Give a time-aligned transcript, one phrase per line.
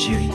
[0.00, 0.30] Chérie,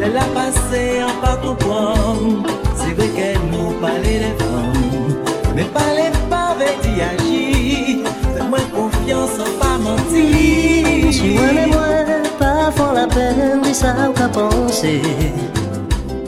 [0.00, 5.14] Les la passer en pas comprendre C'est vrai qu'elle nous parlait des femmes
[5.54, 8.02] Mais parlez pas avec qui agit
[8.34, 14.12] Fais-moi confiance, on pas menti Si moi mais moi, pas font la peine, ça ou
[14.12, 15.02] qu'à penser.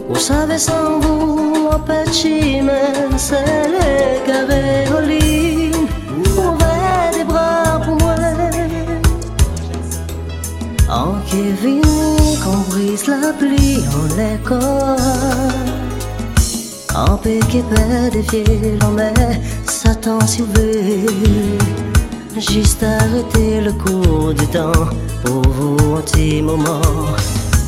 [0.08, 5.72] Vous savez sans vous, en petit, mais c'est les carrés au lit.
[7.14, 8.14] Des bras pour moi.
[10.90, 11.80] En Kevin,
[12.42, 14.96] qu'on brise la pluie en l'école.
[16.94, 18.44] En qui peut défier
[18.80, 19.00] l'homme,
[19.66, 21.06] Satan s'il veut.
[22.36, 24.88] Juste arrêter le cours du temps
[25.24, 26.80] pour vous un petit moment.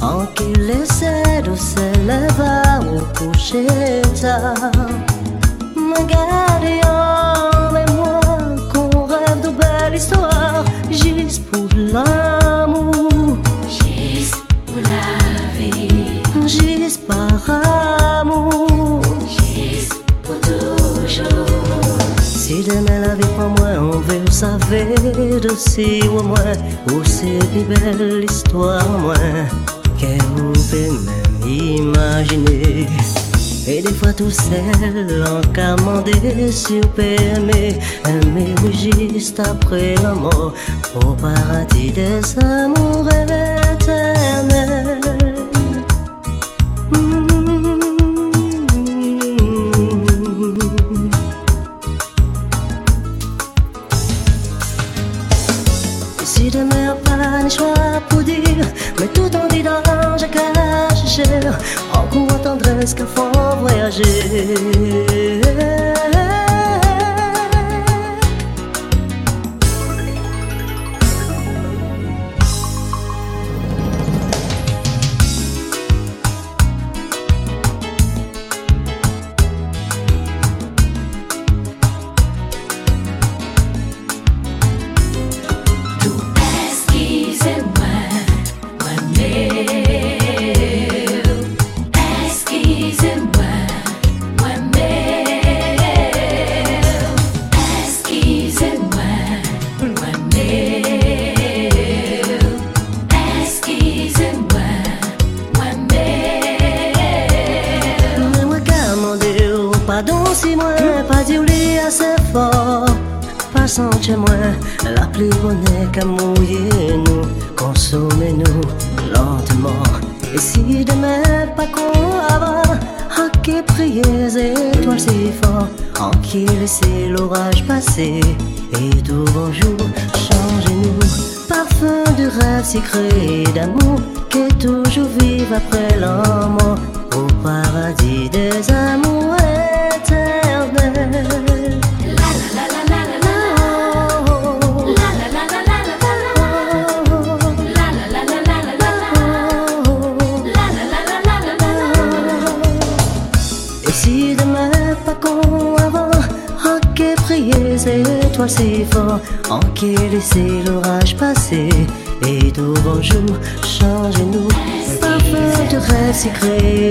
[0.02, 4.72] En qu'il essaie de s'élever au coucher tard.
[5.76, 12.23] Me garder en mémoire qu'on rêve de belles histoires, juste pour l'amour.
[24.44, 26.56] On de si ou moins,
[26.92, 29.14] ou c'est plus belle histoire moins,
[29.98, 32.86] qu'on peut même imaginer.
[33.66, 36.12] Et des fois tout seul, en commandé
[36.94, 37.72] PME,
[38.06, 40.52] aimer juste après la mort,
[40.94, 43.63] au paradis des amours.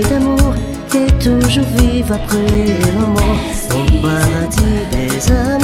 [0.08, 0.54] d'amour
[0.90, 2.38] qui est toujours vive après
[2.80, 3.38] la mort.
[3.70, 5.63] Au paradis des amours.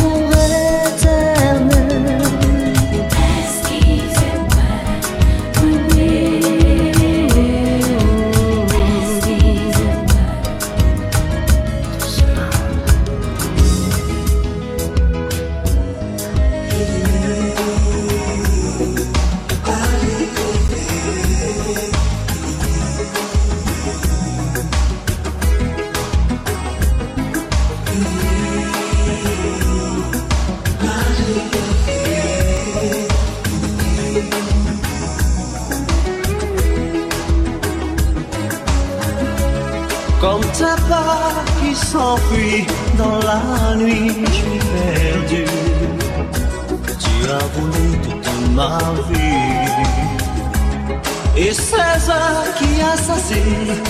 [51.36, 53.82] Et ces heures qui assassinent,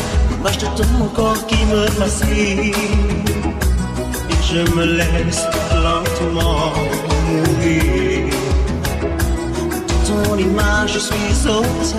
[0.42, 2.74] marche de ton corps qui me fascine.
[4.30, 5.44] Et je me laisse
[5.74, 6.72] lentement
[7.26, 8.32] mourir.
[9.88, 11.98] De ton image, je suis otage.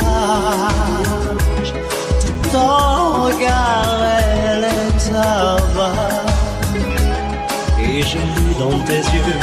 [2.24, 4.00] De ton regard,
[4.53, 6.25] elle est avare.
[7.83, 9.40] Et je lis dans tes yeux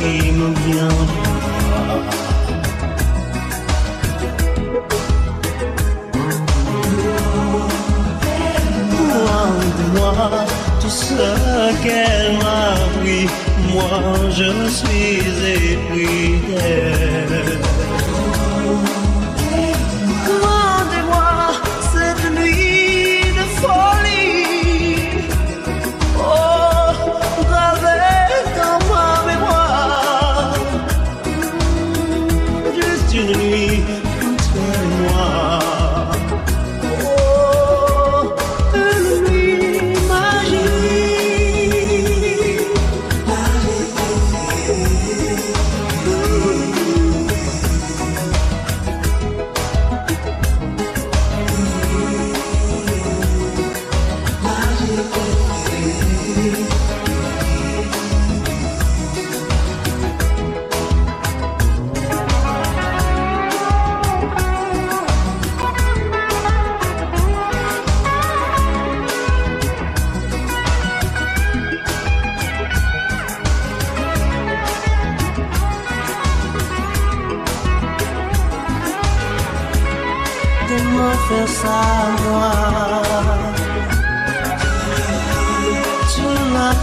[0.00, 1.30] qui me viendra.
[10.80, 13.26] tout ce qu'elle m'a pris,
[13.72, 15.18] moi je suis
[15.72, 16.40] épris.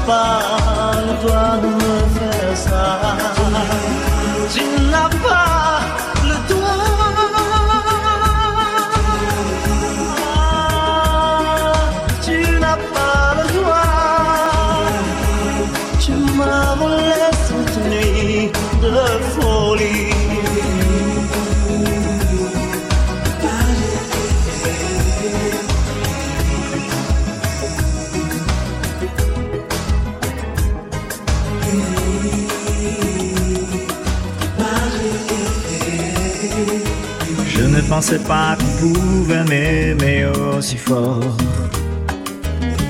[0.07, 1.46] N'as pas
[37.87, 41.37] pensais pas qu'on pouvait m'aimer aussi fort.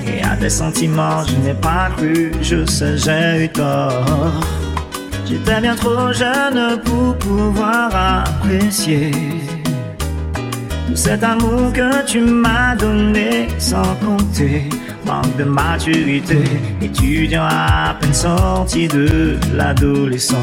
[0.08, 4.34] Et à des sentiments, je n'ai pas cru, je sais, j'ai eu tort.
[5.26, 9.12] J'étais bien trop jeune pour pouvoir apprécier
[10.88, 14.70] tout cet amour que tu m'as donné sans compter.
[15.06, 16.44] Manque de maturité,
[16.82, 20.38] étudiant à peine sorti de l'adolescence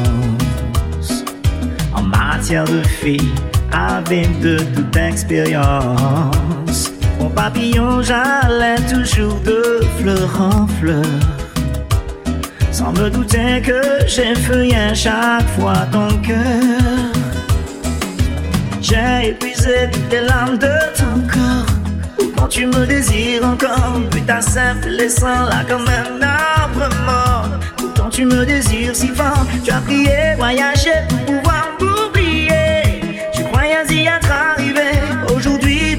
[1.93, 3.33] en matière de filles
[3.75, 6.91] avec de toute expérience.
[7.19, 11.03] Mon papillon, j'allais toujours de fleur en fleur.
[12.71, 17.11] Sans me douter que j'ai feuillé chaque fois ton cœur.
[18.81, 22.29] J'ai épuisé toutes les larmes de ton corps.
[22.37, 27.49] Quand tu me désires encore, puis t'acceptes laissant là comme un arbre mort.
[27.97, 31.74] Quand tu me désires si fort, tu as prié, voyagé pour pouvoir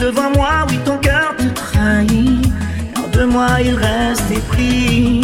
[0.07, 2.47] devant moi, oui, ton cœur te trahit.
[2.97, 5.21] Hors de moi, il reste épris.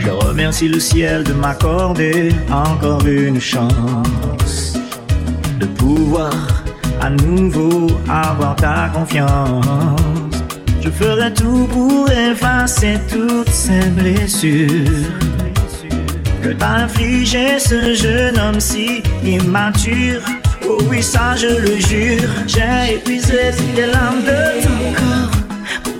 [0.00, 4.76] Je remercie le ciel de m'accorder encore une chance
[5.58, 6.34] de pouvoir
[7.00, 10.27] à nouveau avoir ta confiance.
[10.80, 14.68] Je ferai tout pour effacer toutes ces blessures
[16.42, 20.22] que t'a infligé ce jeune homme si immature.
[20.68, 25.30] Oh oui, ça je le jure, j'ai épuisé les larmes de ton corps.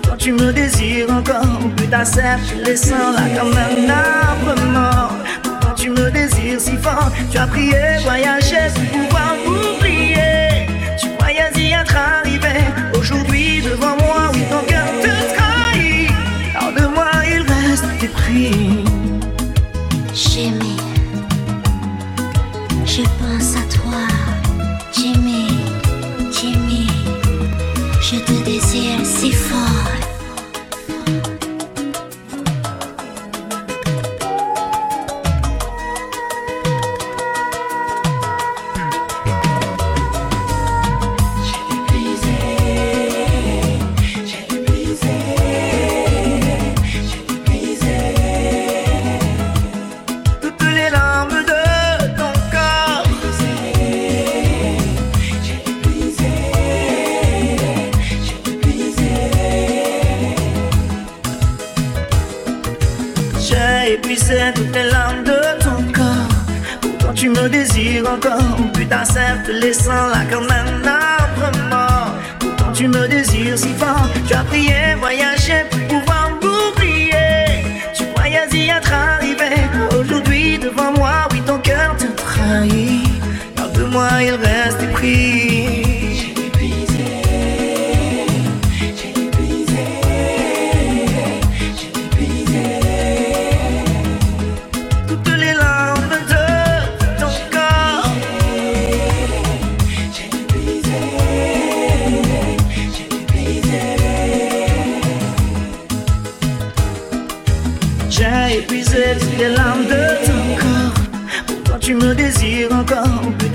[0.07, 5.13] Quand tu me désires encore, puis t'acceptes, laissant là comme un arbre mort.
[5.61, 9.35] Quand tu me désires si fort, tu as prié, voyagé pour pouvoir
[18.29, 18.68] reste
[67.99, 68.71] désires encore.
[68.73, 72.15] Putain, certes, laissant là comme un arbre mort.
[72.39, 74.07] Pourtant tu me désires si fort.
[74.27, 75.65] Tu as prié, voyagé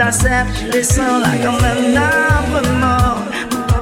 [0.05, 0.19] encore.
[0.21, 3.23] Puis t'acceptes, laissant là comme un arbre mort.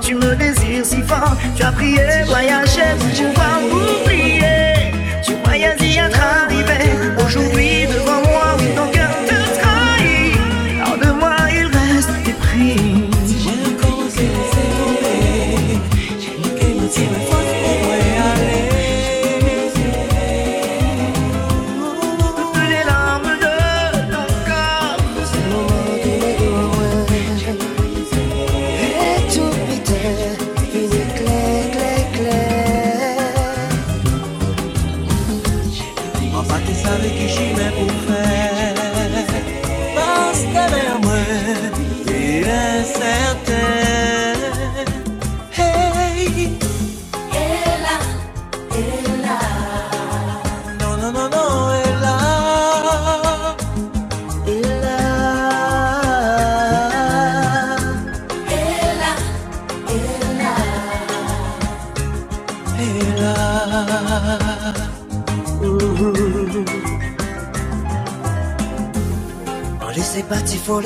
[0.00, 1.36] Tu me désires si fort.
[1.56, 4.21] Tu as prié, voyagé pour pouvoir m'oublier.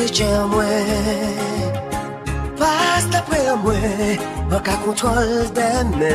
[0.06, 1.72] veche mwen
[2.58, 6.06] Pas la pre mwen Mwen ka kontrol demen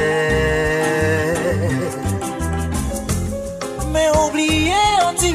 [3.91, 5.33] Mwen oubliye an ti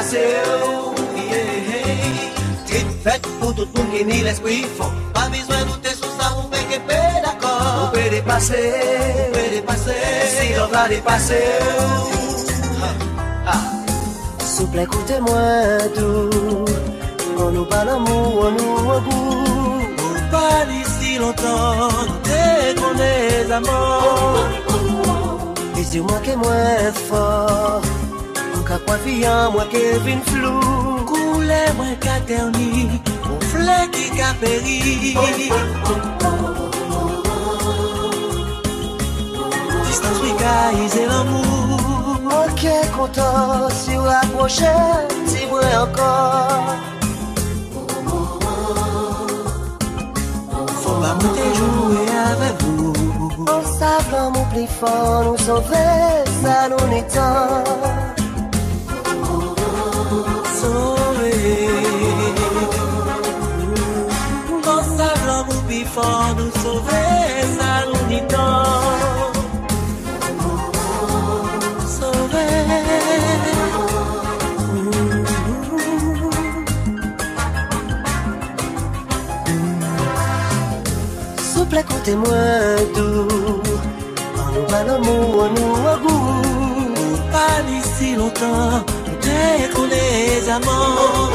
[0.00, 0.18] C'est
[3.02, 4.68] fait pour tout monde qui n'y l'esprit de
[7.80, 8.72] Vous pouvez dépasser,
[10.26, 11.48] si l'on va dépasser.
[14.56, 16.64] Souple, écoutez-moi tout.
[17.38, 19.44] On nous parle d'amour, on nous a goût.
[19.98, 21.88] Ou pas d'ici longtemps,
[22.22, 24.46] dès qu'on est amants.
[25.76, 27.82] Et dis-moi que moi fort.
[28.88, 31.04] Quoi fiant, moi que vin flou.
[31.04, 32.88] Couler moins qu'à terni,
[33.28, 35.14] mon fleur qui qu'a péri.
[39.84, 41.80] Distance, oui, guys, et l'amour.
[42.44, 42.64] Ok,
[42.96, 44.80] content, si vous approchez,
[45.26, 46.76] si vous encore.
[50.82, 52.94] Faut pas monter jouer avec vous.
[53.54, 57.64] En savant mon plus fort, nous sauver, ça nous n'est temps.
[57.66, 58.17] Sauver.
[81.78, 82.36] Écoutez-moi
[82.94, 83.60] tout.
[84.38, 86.92] En nous parle d'amour, on nous a goût.
[87.32, 88.84] Pas d'ici longtemps,
[89.22, 91.30] dès qu'on est amants.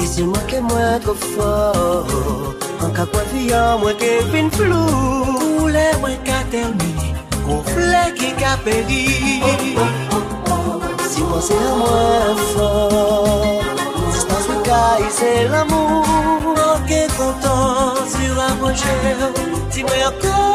[0.00, 2.55] Et dis-moi que moi trop fort.
[2.86, 7.08] An ka kwa viyan mwen ke vin flou Koule mwen ka termini
[7.46, 9.06] Kon fle ki ka peri
[11.10, 13.66] Si mwen se a mwen flan
[14.12, 19.20] Distans mwen ka ise l'amou An ke kontan sur a mwen jel
[19.74, 20.46] Ti mwen akor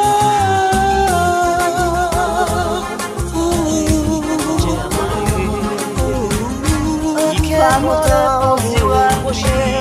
[7.28, 9.81] An ke kontan sur a mwen jel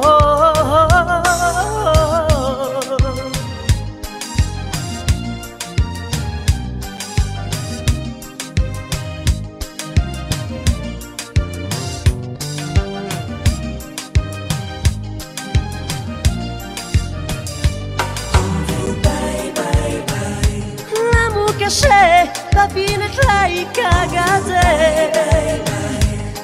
[21.71, 25.11] L'amour caché, la vie n'est trahi qu'à garder.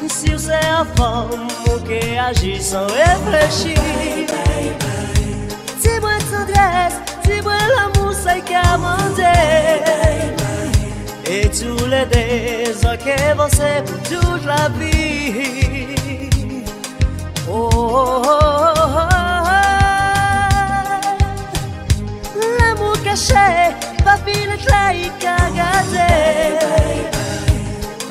[0.10, 1.48] Si vous êtes un femme
[1.86, 3.82] qui agit sans réfléchir,
[5.82, 9.84] dis-moi tendresse, dis-moi l'amour, c'est qu'à manger.
[11.30, 15.88] Et tous les désirs qui vont c'est pour toute la vie.
[17.50, 19.68] Oh, oh, oh, oh, oh.
[22.60, 23.76] L'amour caché,
[24.28, 26.58] fini trahi qu'à garder.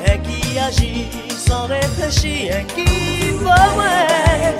[0.09, 1.09] Et qui agit
[1.47, 2.87] sans réfléchir, et qui
[3.79, 4.55] ouais.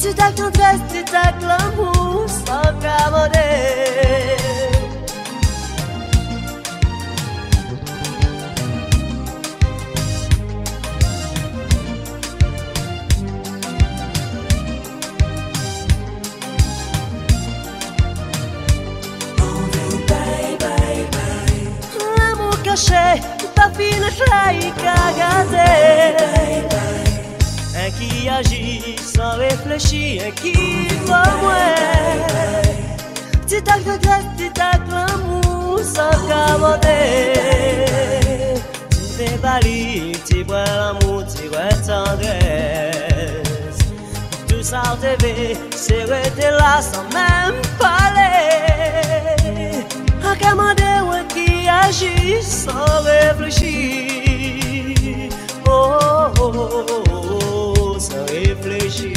[0.00, 1.02] Tu tendresse, tu
[1.46, 4.45] l'amour sans camoder.
[24.76, 26.66] Qu'à garder.
[27.76, 31.74] Un qui agit sans réfléchir, un qui moins.
[33.42, 37.32] Petit tac de grâce, petit tac l'amour sans caboter.
[38.90, 43.78] Tu fais bali, tu bois l'amour, tu bois tendresse.
[44.48, 48.26] Tout ça en TV, c'est là sans même parler.
[50.24, 50.85] A commander
[51.66, 54.08] ouais qui agit sans réfléchir.
[55.68, 55.98] Oh,
[56.40, 59.12] oh, oh, oh, sans réfléchir.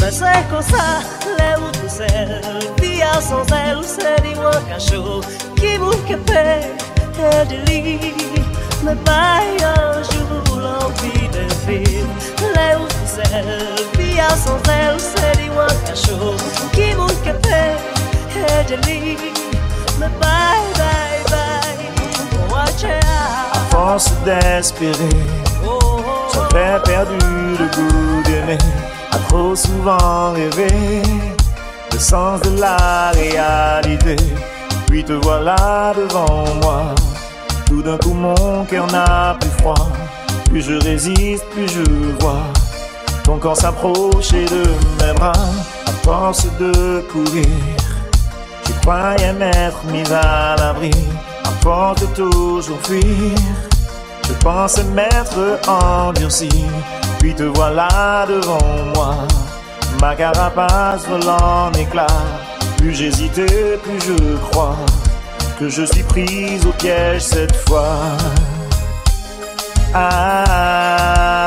[0.00, 1.00] Mais c'est comme ça,
[1.38, 2.42] les routes tout seul,
[2.80, 5.20] via sans elle, c'est du moins cachot,
[5.56, 6.62] qui vous capait
[7.18, 8.14] et de lit.
[8.84, 13.46] Mais pas un jour l'envie de vivre, les routes tout seul,
[13.96, 15.31] via sans elle, c'est
[19.98, 20.82] de out.
[22.84, 24.92] À force d'espérer,
[25.64, 27.18] Oh, oh, perdu
[27.58, 28.58] le goût d'aimer.
[29.12, 31.02] A trop souvent rêvé
[31.92, 34.16] le sens de la réalité.
[34.88, 36.94] Puis te voilà devant moi.
[37.66, 39.88] Tout d'un coup, mon cœur n'a plus froid.
[40.50, 41.82] Plus je résiste, plus je
[42.20, 42.42] vois
[43.24, 44.62] ton corps s'approcher de
[45.04, 45.32] mes bras.
[45.86, 47.46] À force de courir,
[48.66, 50.90] je croyais m'être mis à l'abri.
[51.44, 53.38] À force de toujours fuir.
[54.28, 56.48] Je pensais m'être endurci,
[57.18, 58.58] puis te voilà devant
[58.94, 59.14] moi.
[60.00, 62.06] Ma carapace vole en éclats.
[62.78, 64.76] Plus j'hésitais, plus je crois
[65.58, 67.94] que je suis prise au piège cette fois.
[69.94, 71.41] Ah,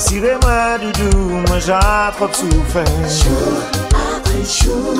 [0.00, 3.34] Sire mwen doudou, mwen jan trop soufen Chou
[3.92, 4.96] apre chou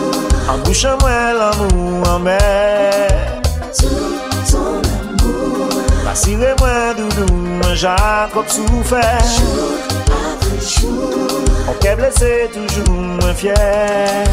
[0.53, 2.37] An bouchan mwen l'amou an mè
[3.73, 3.89] Sou
[4.51, 9.73] ton amou Sire mwen doudou, mwen jan trop soufen Chou
[10.21, 14.29] apre chou An ke blese toujou mwen fyer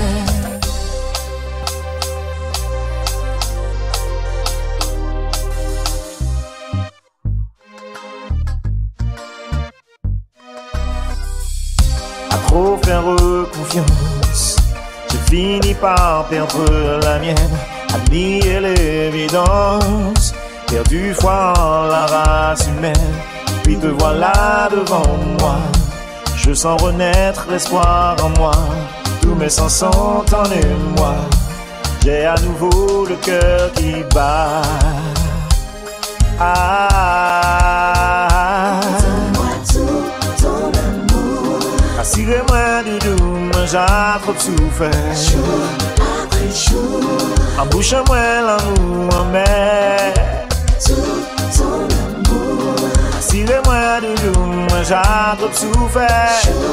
[12.58, 13.04] trop faire
[13.54, 14.56] confiance,
[15.12, 16.66] j'ai fini par perdre
[17.04, 17.56] la mienne,
[17.94, 17.98] à
[18.66, 20.34] l'évidence,
[20.68, 23.14] perdu foi en la race humaine,
[23.64, 25.58] puis te voilà devant moi.
[26.36, 28.56] Je sens renaître l'espoir en moi,
[29.22, 31.16] tous mes sens sont en émoi.
[32.04, 34.62] J'ai à nouveau le cœur qui bat.
[36.40, 37.47] Ah,
[43.70, 45.44] Jakob soufe Chou
[46.00, 47.02] apre chou
[47.60, 50.14] An bouche mwen l'amou an mè
[50.86, 50.96] Tou
[51.58, 52.78] ton amou
[53.18, 56.08] Asire mwen doujou mwen Jakob soufe
[56.46, 56.64] Chou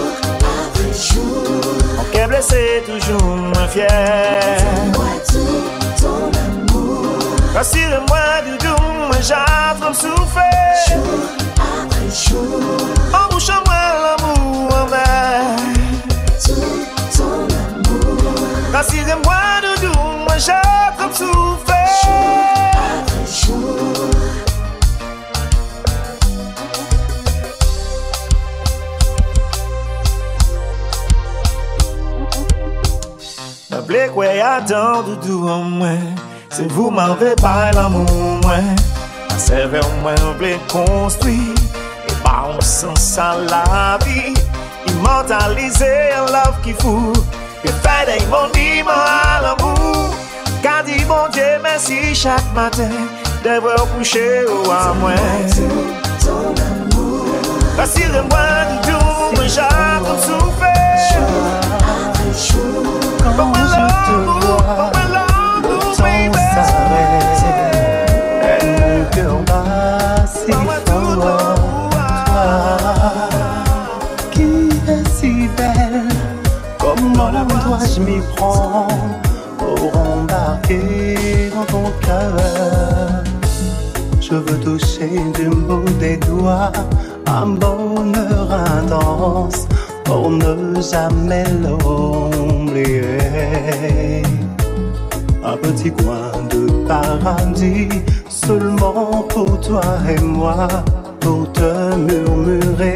[0.53, 1.59] apre chou
[1.99, 3.91] An ke blese toujou mwen fye
[4.63, 5.59] Tou mwen tou
[5.99, 7.17] ton amou
[7.59, 10.47] Asire mwen doujou mwen Jakob soufe
[10.87, 11.19] Chou
[11.59, 12.63] apre chou
[13.11, 14.34] An bouche mwen l'amou
[34.15, 36.15] kwe yadan doudou an mwen.
[36.51, 38.77] Se vou man ve bay l'amou mwen
[39.31, 41.39] An seve mwen vle konstwi
[42.07, 44.35] E ba an sens an la vi.
[44.87, 47.11] Immortalize an love ki fou.
[47.67, 50.07] E fede yon diman an l'amou
[50.63, 52.95] Ka di bon dje mersi chak maten.
[53.43, 55.51] Devre ou kouche ou an mwen.
[57.75, 60.54] Fasile mwen doudou mwen jak an sou.
[77.33, 79.21] Dois-je m'y prendre
[79.59, 83.25] pour embarquer dans ton cœur?
[84.21, 86.73] Je veux toucher du bout des doigts
[87.27, 89.67] un bonheur intense
[90.05, 93.19] pour ne jamais l'oublier.
[95.45, 97.89] Un petit coin de paradis
[98.29, 100.69] seulement pour toi et moi,
[101.21, 102.95] pour te murmurer.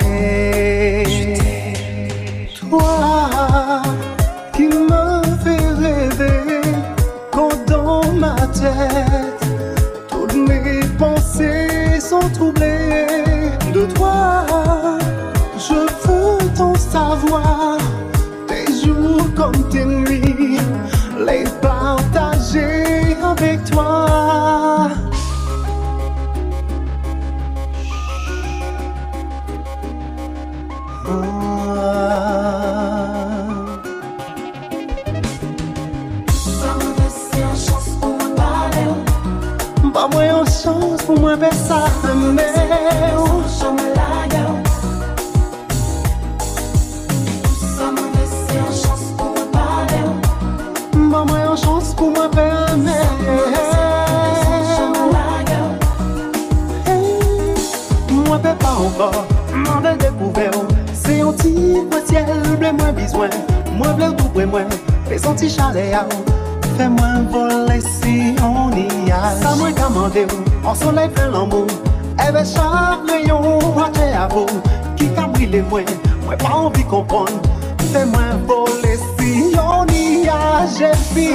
[2.58, 3.17] Toi,
[10.10, 13.06] Toutes mes pensées sont troublées
[13.72, 14.44] de toi.
[15.56, 17.78] Je veux t'en savoir,
[18.48, 20.58] tes jours comme tes nuits,
[21.24, 24.47] les partager avec toi.
[41.08, 42.44] pou mwen pe sa ame
[43.16, 43.40] ou.
[43.48, 44.50] Chame la gaw
[47.56, 50.18] Sa mwen desi an chans pou mwen pale ou.
[50.98, 52.44] Mwen mwen an chans pou mwen pe
[52.74, 52.98] ame
[58.12, 59.08] Mwen pe pa anko,
[59.54, 60.76] mwen vel dekouve ou.
[60.92, 63.32] Se yon ti mwen siel ble mwen bizwen.
[63.78, 64.76] Mwen ble ou doupwe mwen,
[65.08, 66.36] pe son ti chale a ou.
[66.76, 70.47] Fè mwen vole si yon niyaj Sa mwen kamande ou.
[70.68, 71.66] An soleil plein l'amour.
[72.20, 74.46] Ebe chak rayon wache avou
[74.96, 75.86] Ki ka brile mwen
[76.26, 76.38] Mwen
[79.16, 81.28] si yon y a jepi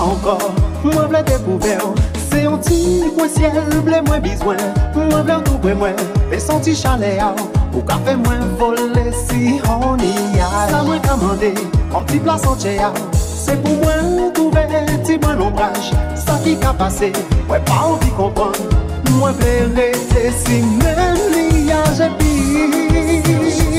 [0.00, 0.50] ankor
[0.84, 1.94] Mwen vle dekouve ou
[2.30, 2.80] Se yon ti
[3.16, 4.60] kwen siel Ble mwen bizwen
[4.96, 7.30] Mwen vle ou kwen mwen Pe son ti chale a
[7.70, 10.50] Ou ka fe mwen vole si on y a.
[10.72, 11.52] Sa mwen kamande
[11.94, 14.66] An ti plas an che a Se pou mwen kouve
[15.06, 17.12] Ti mwen ombraj Sa ki ka pase
[17.48, 18.54] Mwen pa ou ki kompon
[19.18, 23.69] Mwen vle rete si men li a jepi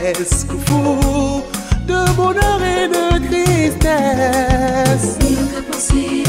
[0.00, 1.42] presque fou
[1.86, 5.18] De bonheur et de tristesse?
[5.20, 6.23] Rien qu'à penser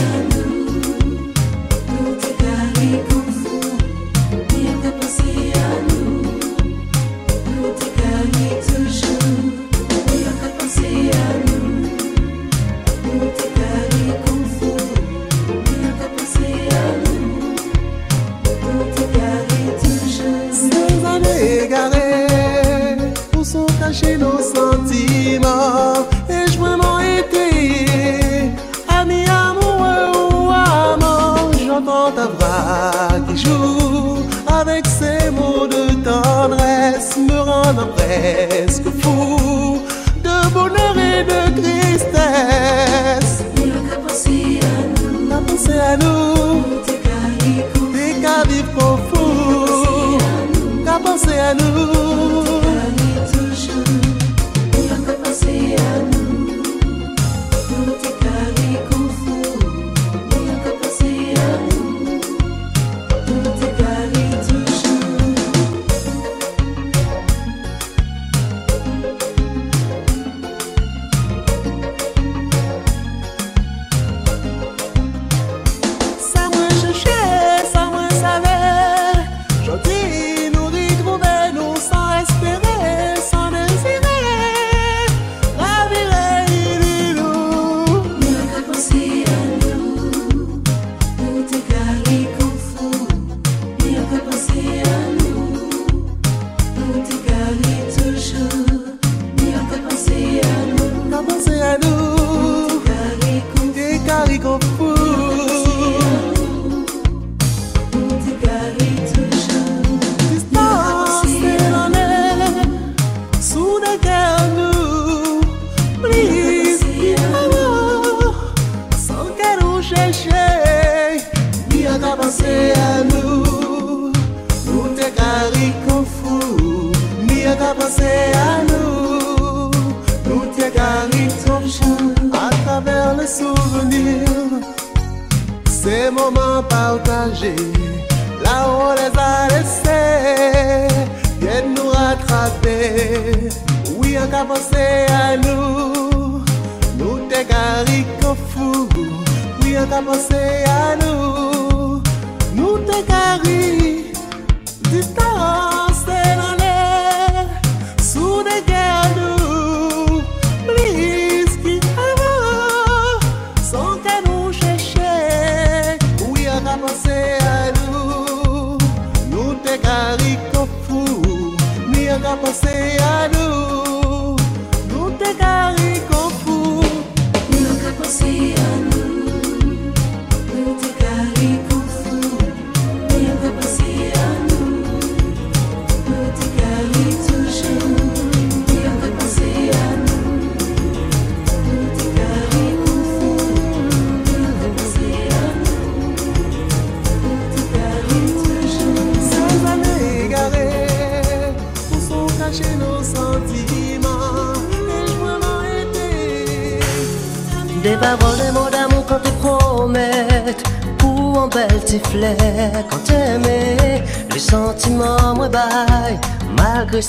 [38.18, 38.45] mujer.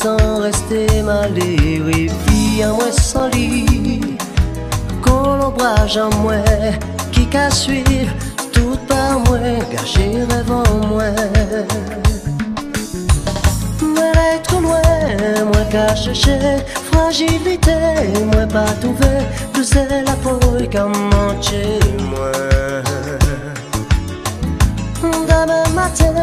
[0.02, 4.00] Sans rester mal Oui, vie en moi sans lit
[5.02, 6.40] Qu'on l'ombrage en moi
[7.12, 8.12] Qui qu'à suivre
[8.52, 9.38] tout par moi
[9.70, 11.10] Gâcher rêve en moi.
[13.82, 14.82] Moi être loin,
[15.50, 16.38] moi qu'à chercher
[16.90, 17.76] Fragilité,
[18.32, 19.12] moi pas trouvé
[19.52, 20.38] Tout c'est la peau
[20.70, 21.78] qu'à manger
[22.10, 22.32] moi.
[25.02, 26.14] Demain matin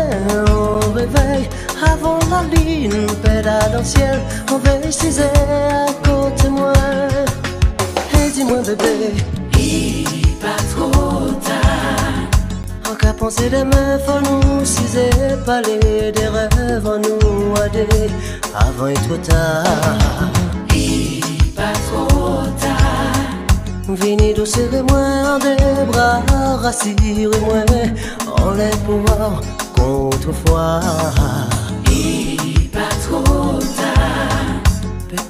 [0.52, 1.50] au réveil
[1.91, 4.19] Avant la ligne, pédale dans le ciel
[4.52, 6.74] On 6 heures à côté de moi
[8.13, 9.13] Et dis-moi bébé
[10.41, 15.10] Pas trop tard, En qu'à penser demain, faut nous ciser
[15.46, 18.10] Parler des rêves en nous aider
[18.56, 19.63] Avant et trop tard
[21.56, 23.96] pas trop tard.
[23.96, 25.00] Vini serrez-moi
[25.34, 26.22] en des bras,
[26.62, 27.65] rassurez-moi
[28.41, 29.41] en les pouvoirs
[29.76, 30.80] qu'autrefois.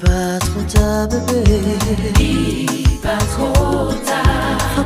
[0.04, 2.66] Fais pas trop tard, bébé.
[3.02, 4.24] pas trop tard,
[4.76, 4.84] Faut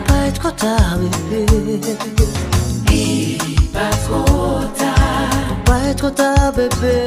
[5.65, 7.05] pas être trop tard, bébé.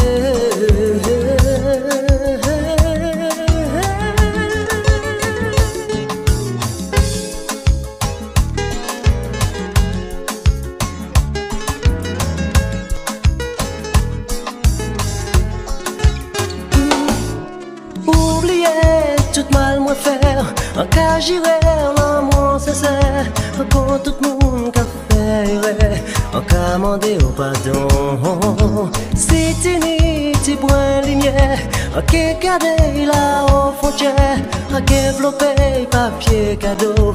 [32.08, 34.40] Qui garder là aux frontières
[34.70, 37.14] qui développer papier cadeau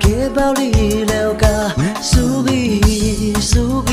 [0.00, 3.87] qui barli les gars Souris, souris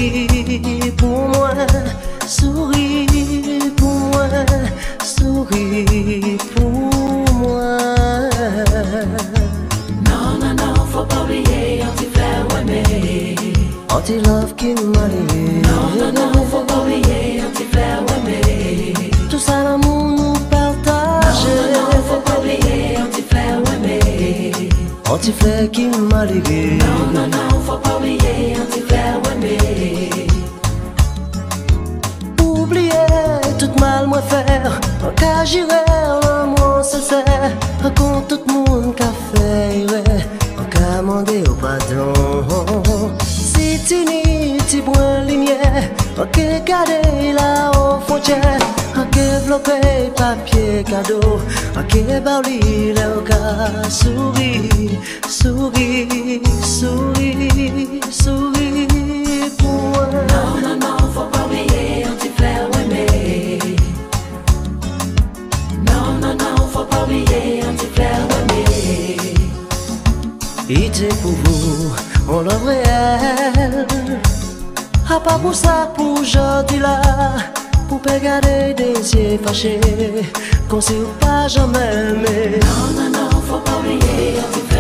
[26.26, 28.95] m'a lié Non, non, non, faut pas oublier, on t'y fait
[29.32, 30.28] aimer.
[32.41, 32.91] Oubliez
[33.59, 34.80] tout mal moi faire.
[35.15, 35.82] Cas j'irai
[36.23, 37.51] l'amour sincère.
[37.95, 39.86] Quand tout le monde qu'a fait
[40.71, 42.13] cas mandé au pardon
[43.23, 45.89] Si tu n'y tu bois lumière.
[46.65, 47.99] Garder là aux
[49.56, 51.39] frontières Ok développer papier cadeau
[51.78, 54.97] Ok barli le gars Souris,
[55.30, 63.60] souris, souris, souris pour moi Non, non, non, faut pas oublier, on t'y fait aimer.
[65.86, 69.28] Non, non, non, faut pas oublier, on t'y fait aimer.
[70.70, 71.93] Idée pour vous,
[72.28, 73.88] on le réel.
[75.10, 77.01] À pas pour ça, pour aujourd'hui là,
[77.88, 79.80] pour pas garder des yeux fâchés,
[80.70, 81.80] qu'on ou pas jamais
[82.10, 82.60] aimé.
[82.62, 84.76] Non, non, non, faut pas oublier, on t'y fait.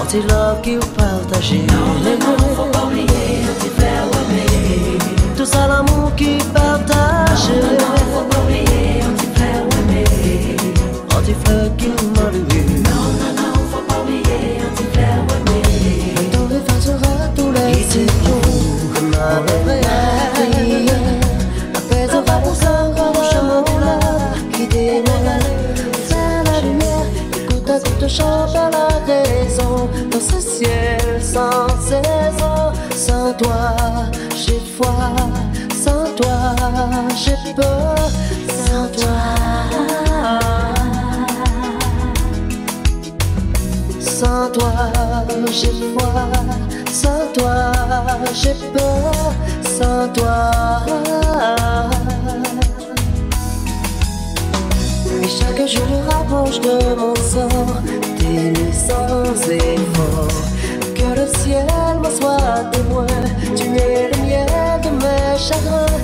[0.00, 1.62] Anti-love qui partagez.
[1.68, 3.06] Non, non, non, faut pas oublier,
[3.50, 4.00] on t'y fait.
[5.36, 7.48] Tout ça l'amour qui partage.
[7.48, 9.58] Non, non, faut pas oublier, on t'y fait.
[11.16, 11.94] Anti-fleur qui m'a.
[12.22, 15.62] Non, non, non, faut pas oublier, on t'y fait aimer.
[16.16, 18.52] Le temps effacera tous les séjours.
[19.10, 19.84] Ma vraie
[28.14, 32.72] chante à la raison dans ce ciel sans saison.
[32.94, 33.76] Sans toi,
[34.36, 34.94] j'ai foi.
[35.84, 36.36] Sans toi,
[37.22, 37.96] j'ai peur.
[38.66, 39.18] Sans toi.
[44.00, 44.72] Sans toi,
[45.50, 46.12] j'ai foi.
[46.92, 47.56] Sans toi,
[48.40, 49.12] j'ai peur.
[49.78, 50.36] Sans toi.
[55.22, 58.03] Et chaque jour rapproche de mon sort
[58.72, 60.28] sans effort.
[60.94, 61.66] Que le ciel
[62.02, 63.06] me soit témoin,
[63.56, 64.46] tu es le miel
[64.82, 65.98] de mes chagrins.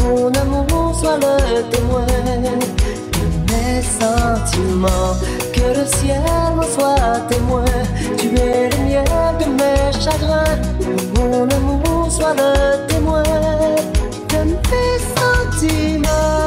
[0.00, 2.06] Mon amour soit le témoin
[2.46, 5.14] de mes sentiments.
[5.52, 6.22] Que le ciel
[6.56, 7.64] me soit témoin,
[8.18, 9.04] tu es le miel
[9.40, 10.58] de mes chagrins.
[11.16, 14.40] Mon amour soit le témoin de
[14.70, 16.45] mes sentiments.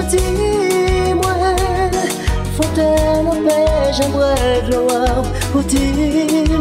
[0.00, 1.36] Ou dis-moi
[2.56, 4.72] Faut pas le mec qui brûle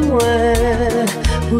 [0.07, 1.07] noir
[1.51, 1.59] Ou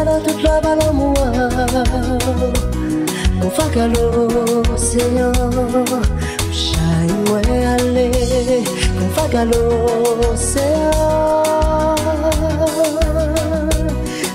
[0.00, 1.14] Flopé moi dans toute la balle à moi
[3.42, 5.32] On va qu'à l'océan
[6.52, 7.40] Chat moi
[7.74, 8.10] aller
[9.00, 10.90] On va qu'à l'océan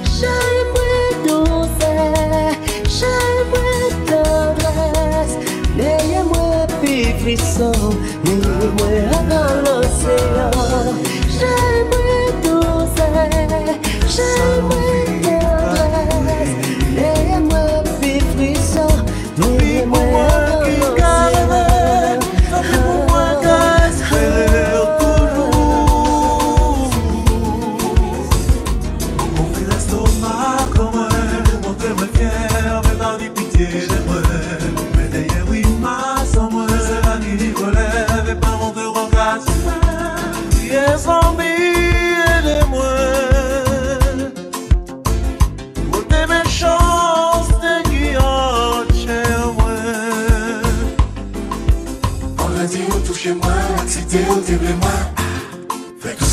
[0.03, 0.93] Chat moi
[1.25, 1.85] douce
[2.87, 3.69] Chat moi
[4.05, 5.35] tendresse
[5.75, 7.73] N'ayez moi puis frisson
[8.23, 9.14] N'ayez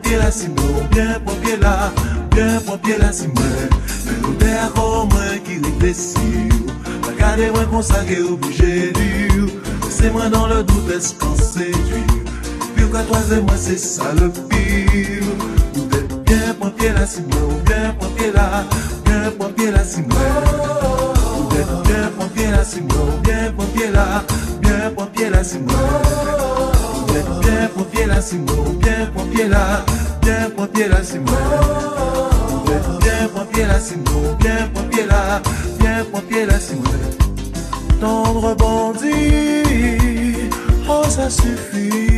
[0.00, 1.92] pied là, si bien là,
[2.30, 3.34] bien point pied là, si bien
[3.70, 6.48] point pied là, bien point pied là, si nous derrière moi qui réfléchit,
[7.06, 9.48] regardez-moi consacré obligé dur.
[9.88, 11.74] C'est moi dans le doute, est-ce qu'on séduit?
[12.74, 15.24] Pire qu'à toi et moi, c'est ça le pire.
[15.74, 18.64] Vous êtes bien point pied là, si moi, bien point pied là,
[19.04, 20.18] bien point pied là, si moi.
[21.36, 24.24] Vous êtes bien point pied là, si moi, bien point pied là,
[24.62, 25.74] bien point pied là, si moi.
[27.06, 29.84] Vous êtes bien point pied là, si moi, bien point pied là,
[30.22, 31.38] bien point pied là, si moi.
[33.00, 35.42] Bien point pied là, si moi, bien point pied là,
[35.78, 36.92] bien point pied là, si moi.
[38.00, 40.50] Tendre bandit,
[40.88, 42.09] oh ça suffit.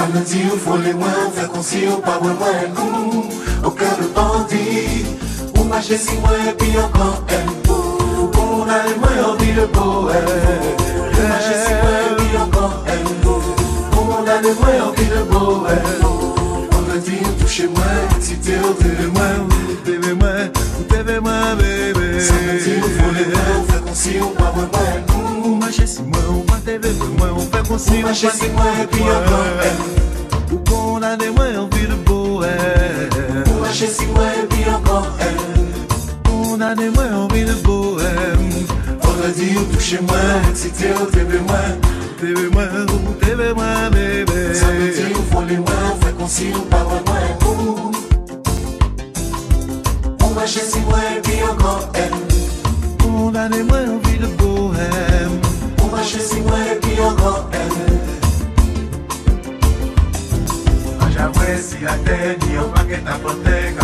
[0.00, 2.48] Samedi ou folez-moi, fait qu'on s'y ou pas ouais moi
[2.82, 5.04] Ouh, Au cœur de bandit
[5.58, 10.08] Ou marcher si moi et puis encore aime On a les moins envie le beau
[10.08, 13.08] Ou marcher si moi et puis encore aime
[13.92, 17.84] On a les moins envie le beau On a dit ou touchez-moi,
[18.16, 19.22] excité ou t'aimez-moi
[19.84, 20.30] T'aimez-moi,
[20.88, 22.20] t'aimez-moi, bébé.
[22.20, 22.80] Samedi
[24.38, 26.00] pas ouais moi Ou marcher si
[27.80, 28.52] Si mwen chesi e.
[28.52, 29.90] mwen epi yon konpèm e.
[30.52, 33.14] Ou konane mwen yon e vi de boèm
[33.46, 35.38] Ou mwen chesi mwen epi yon konpèm
[36.28, 38.40] Konane mwen yon vi de boèm
[39.20, 41.80] Vendredi ou touche mwen, eksite ou tebe mwen.
[42.20, 44.54] Tebe mwen ou tebe mwen bebe.
[44.54, 47.28] Samedi ou foli mwen, fè konsi ou parwa mwen
[50.20, 52.12] Ou mwen chesi mwen epi yon konpèm
[53.00, 53.99] Konane mwen
[61.80, 63.79] J'avoue si la terre ni un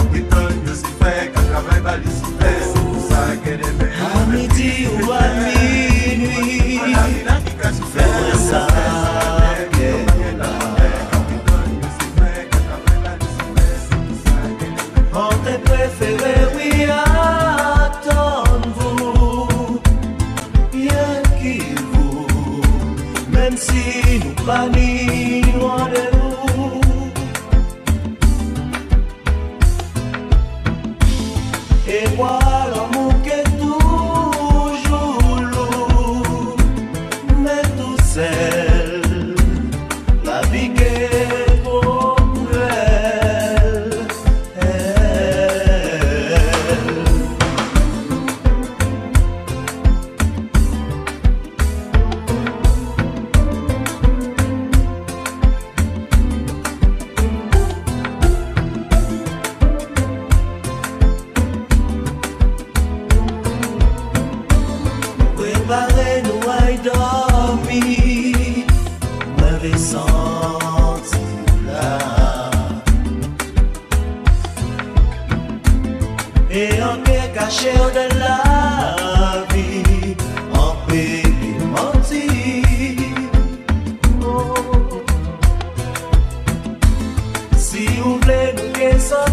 [88.77, 89.25] 变酸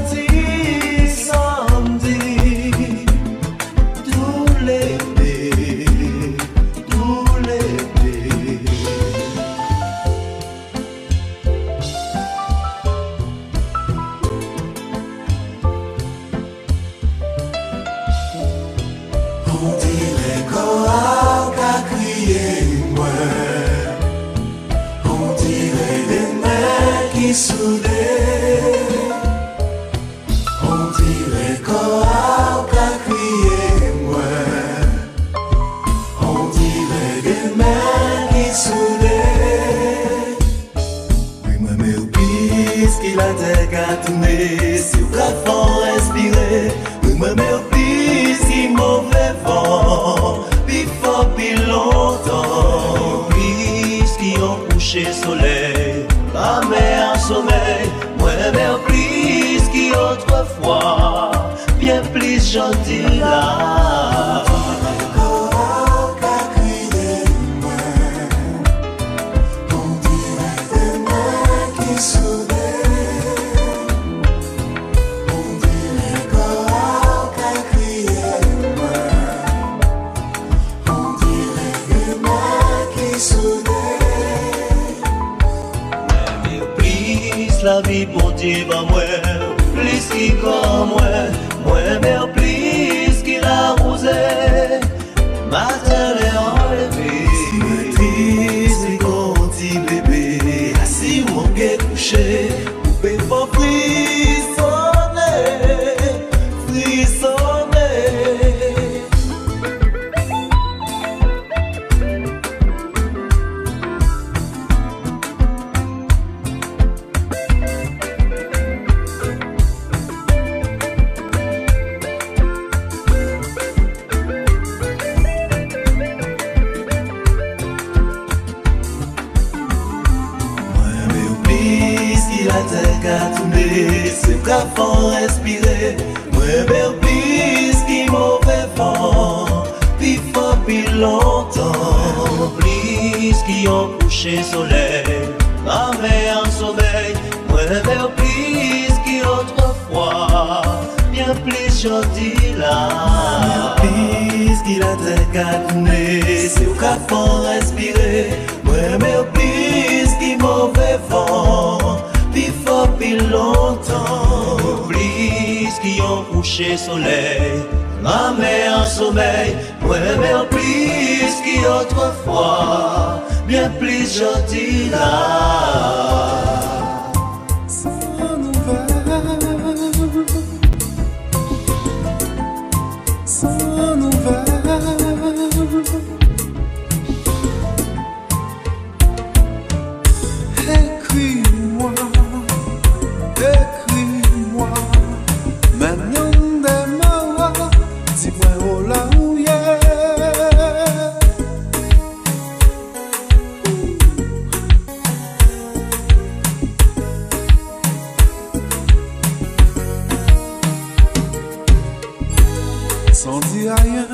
[213.24, 214.06] sans dire rien.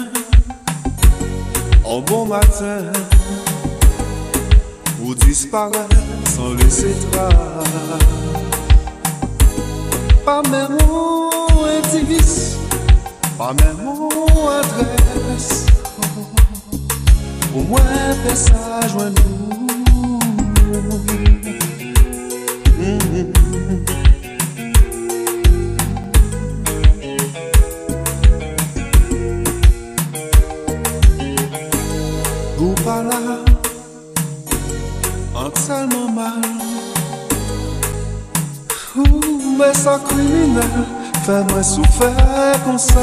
[1.83, 2.91] Au bon matin,
[4.97, 5.95] pour disparaître
[6.35, 7.33] sans laisser trace.
[10.23, 12.57] Pas même un indivice,
[13.35, 15.65] pas même un adresse.
[17.55, 17.81] Au moins,
[18.23, 20.19] fais ça, joins-nous.
[22.79, 23.38] Mm-hmm.
[39.79, 40.63] sans criminel,
[41.23, 42.11] fais-moi souffrir
[42.65, 42.99] comme ça.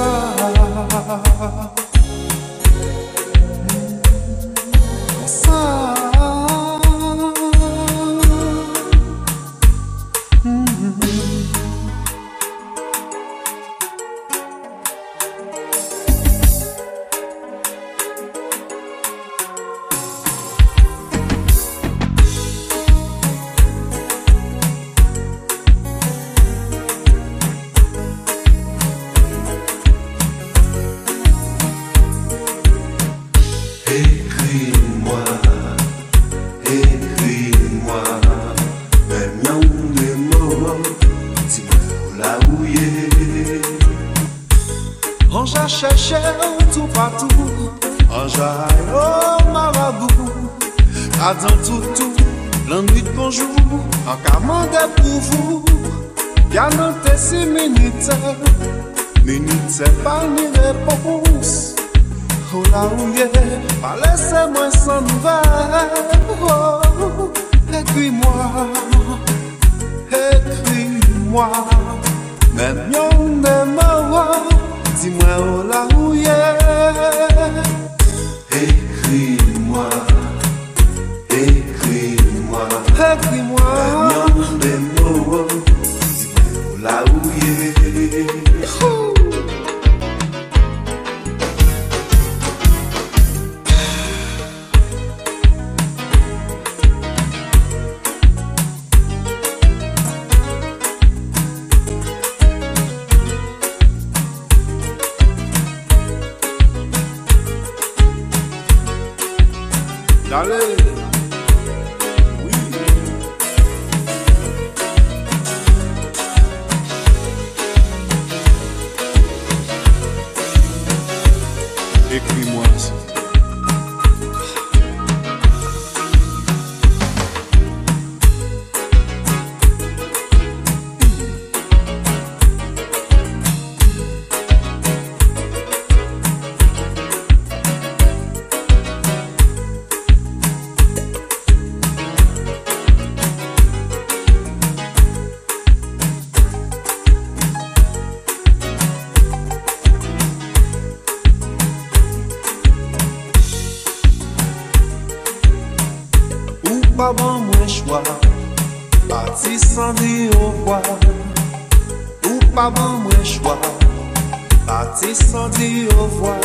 [165.19, 166.41] descendi au voie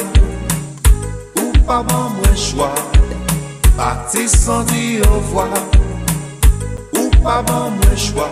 [1.37, 2.73] Ou pas bon moins choix
[3.75, 5.49] Pas descendi au voie
[6.97, 8.31] Ou pas bon moins choix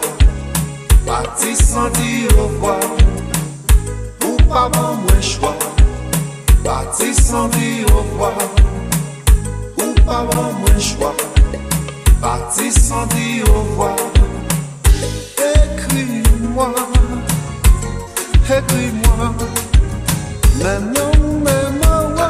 [1.05, 2.79] Pas descendi au voie
[4.25, 5.55] Ou pas bon moins choix
[6.63, 8.33] Pas descendi au voie
[9.77, 11.15] Ou pas bon moins choix
[12.21, 13.95] Pas descendi au voie
[15.37, 16.73] Écris-moi
[18.49, 19.58] Écris-moi.
[20.59, 21.75] Mèm yon mèm
[22.17, 22.27] wè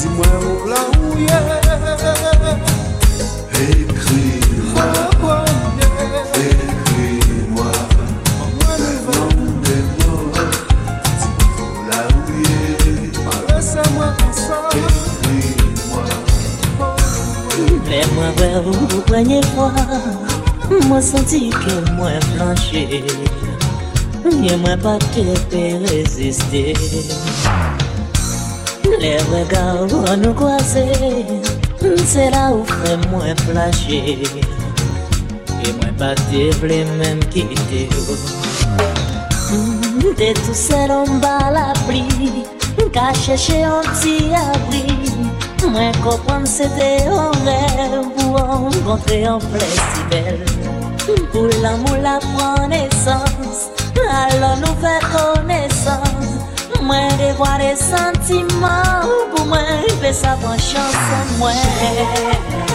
[0.00, 1.40] Di mwen ou la ou ye
[3.60, 4.24] Ekri
[4.72, 4.86] mwa
[6.44, 7.10] Ekri
[7.52, 7.68] mwa
[8.60, 10.46] Mèm yon mèm wè
[11.20, 14.08] Di mwen ou la ou ye Ekri mwa
[17.90, 19.68] Lè mwen wè ou mwenye fwa
[20.88, 23.04] Mwen senti ke mwen flanche
[24.30, 26.62] Nye mwen pa te pe reziste.
[29.00, 30.84] Le regal wou nou kwaze
[32.06, 33.98] Se la ou fè mwen flashe.
[35.58, 38.18] E mwen pa te vle men kite yo.
[40.20, 42.46] Te sel an ba la pli
[42.94, 44.86] Ka chèche an ti abri.
[45.66, 50.42] Mwen kopran se te an rev Pou an kontre an ple si bel.
[51.32, 53.39] Pou l'amou la pran esans
[54.08, 56.32] Alo nou fè konesans
[56.80, 61.36] Mwen devwa de sentiman Pou mwen rive sa bon chanson.
[61.38, 62.69] Mwen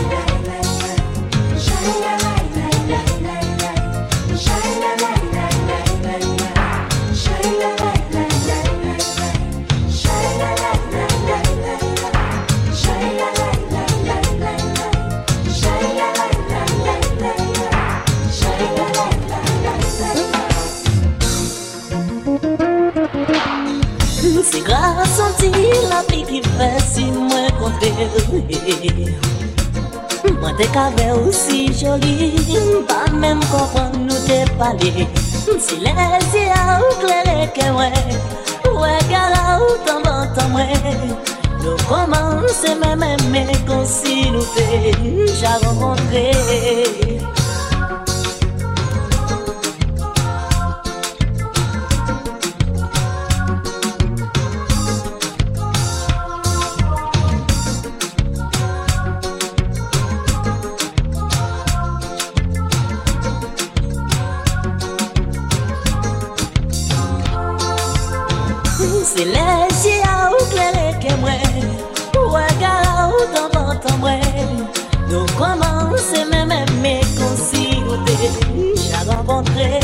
[30.40, 32.32] Mwen te kave ou si joli
[32.88, 35.08] Pa mèm kompon nou te pale.
[35.60, 35.92] Si le
[36.32, 37.92] si a ou klere ke wè
[38.80, 40.68] Wè gara ou tan bon tan wè.
[41.64, 44.66] Nou koman se mè mè mè Kon si nou te
[45.42, 47.35] ja renkontre
[79.36, 79.80] renkontre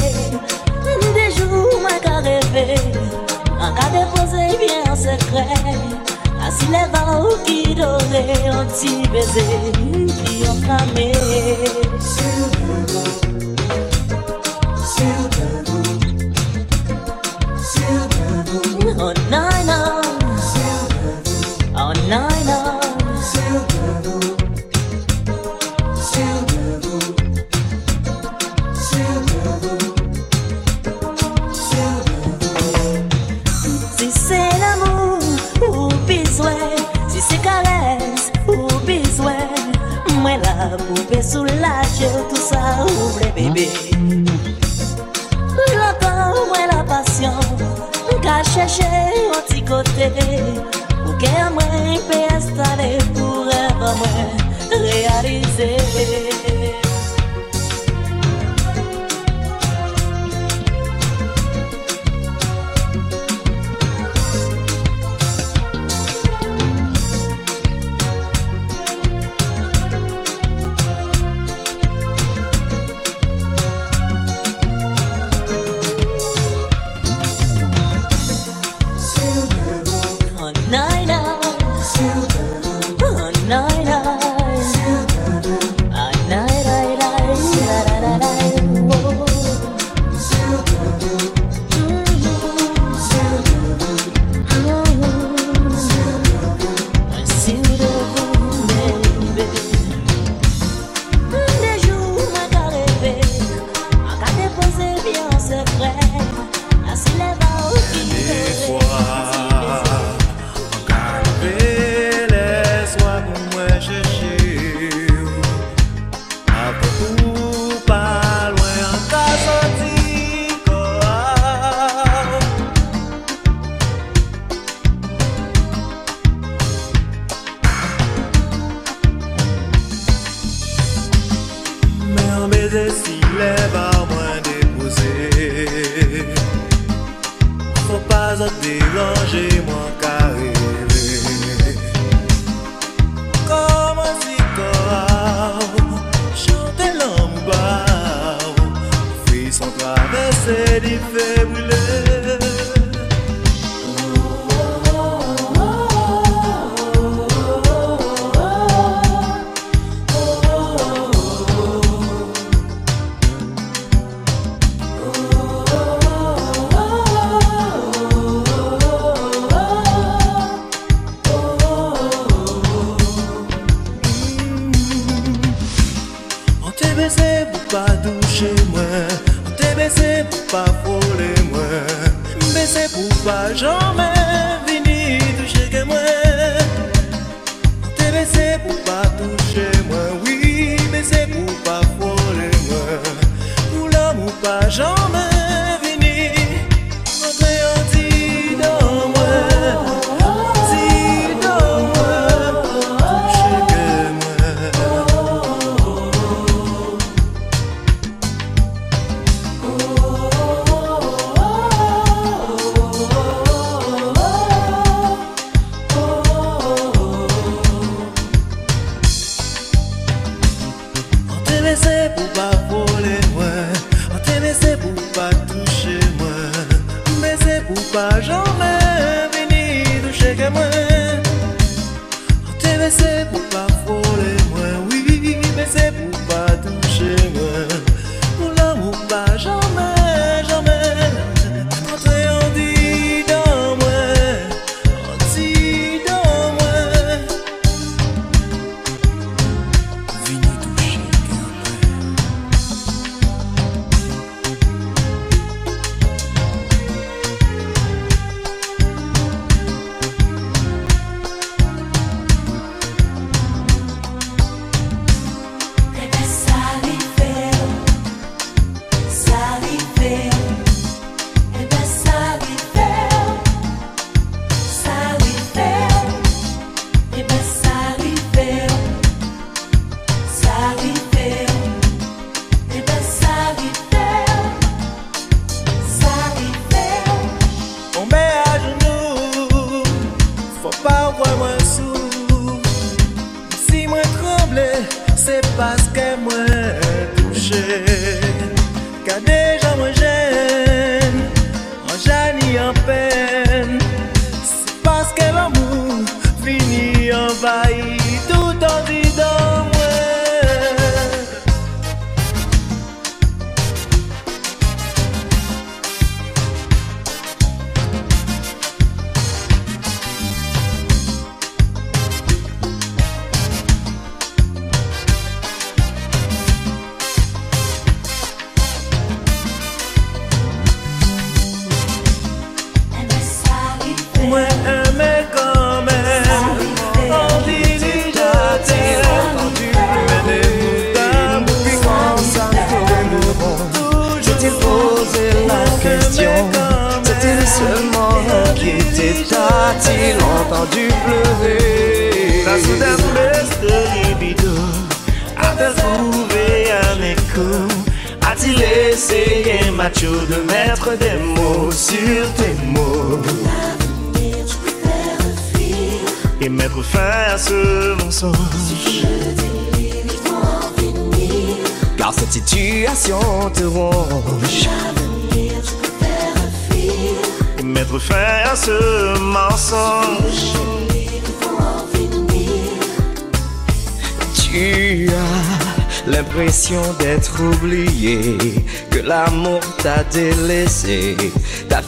[1.14, 2.80] De jou mwen ka rêve
[3.60, 5.46] An ka bien en sekre
[6.46, 9.46] Asi le va ou ki dore An ti beze
[10.24, 11.12] ki krame
[21.84, 22.61] Oh nine Oh
[42.92, 43.91] ça ouvre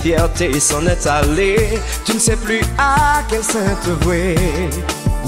[0.04, 1.80] fierté s'en est allée.
[2.06, 4.36] Tu ne sais plus à quel saint te vouer.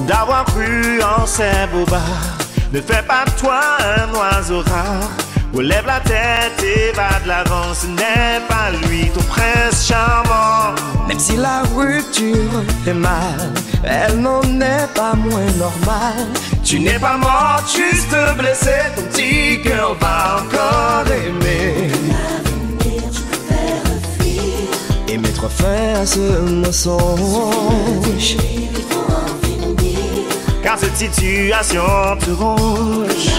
[0.05, 2.38] D'avoir cru en ces bobards,
[2.73, 5.09] ne fais pas toi un oiseau rare.
[5.53, 10.76] Relève la tête et va de l'avant, ce n'est pas lui ton prince charmant.
[11.07, 13.53] Même si la rupture fait mal,
[13.86, 16.28] elle n'en est pas moins normale.
[16.65, 22.14] Tu n'es pas mort, juste blessé, ton petit cœur va encore aimer.
[25.66, 28.38] face me songe
[30.63, 31.84] Car cette situation
[32.20, 33.30] te ronge.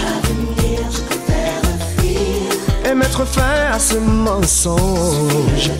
[2.85, 5.71] Et mettre fin à ce mensonge.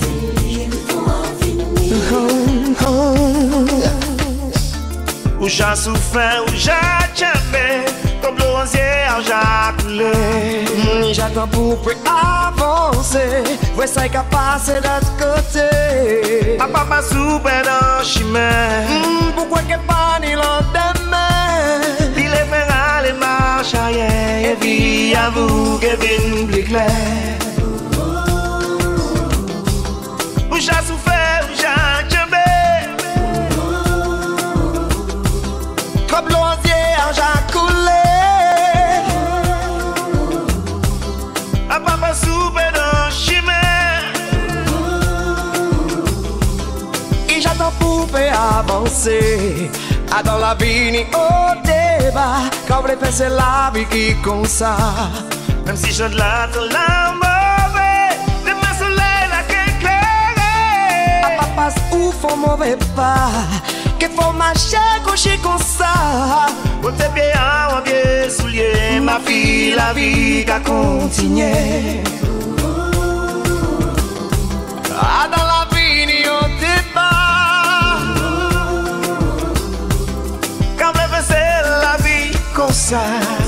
[5.39, 6.71] Ou j'ai souffert, ou j'ai
[7.15, 7.85] jamais
[8.21, 11.97] Comme l'osier, j'ai coulé J'attends pour prêt
[12.77, 13.43] avanse
[13.75, 15.69] Vwe sa y ka pase dat kote
[16.59, 18.49] A pa pa soupe nan chime
[19.31, 21.25] Mpou kwen ke pa ni lan deme
[22.15, 24.09] Li le fera le marchaye
[24.51, 24.77] E vi
[25.15, 27.46] avou ke vin pli kler
[49.07, 49.69] pensé
[50.11, 54.45] Adam Lavini au débat Quand vous la vie qui comme
[55.65, 62.11] Même si je de la de la mauvaise Demain soleil la qu'éclairer Papa passe ou
[62.11, 63.31] faut mauvais pas
[63.99, 66.47] Que faut marcher coucher comme ça.
[66.81, 67.31] Vous t'es bien
[67.75, 69.19] en gué soulier Ma
[69.75, 72.03] la vie qu'a continué.
[74.99, 75.66] Adam
[82.89, 83.46] side.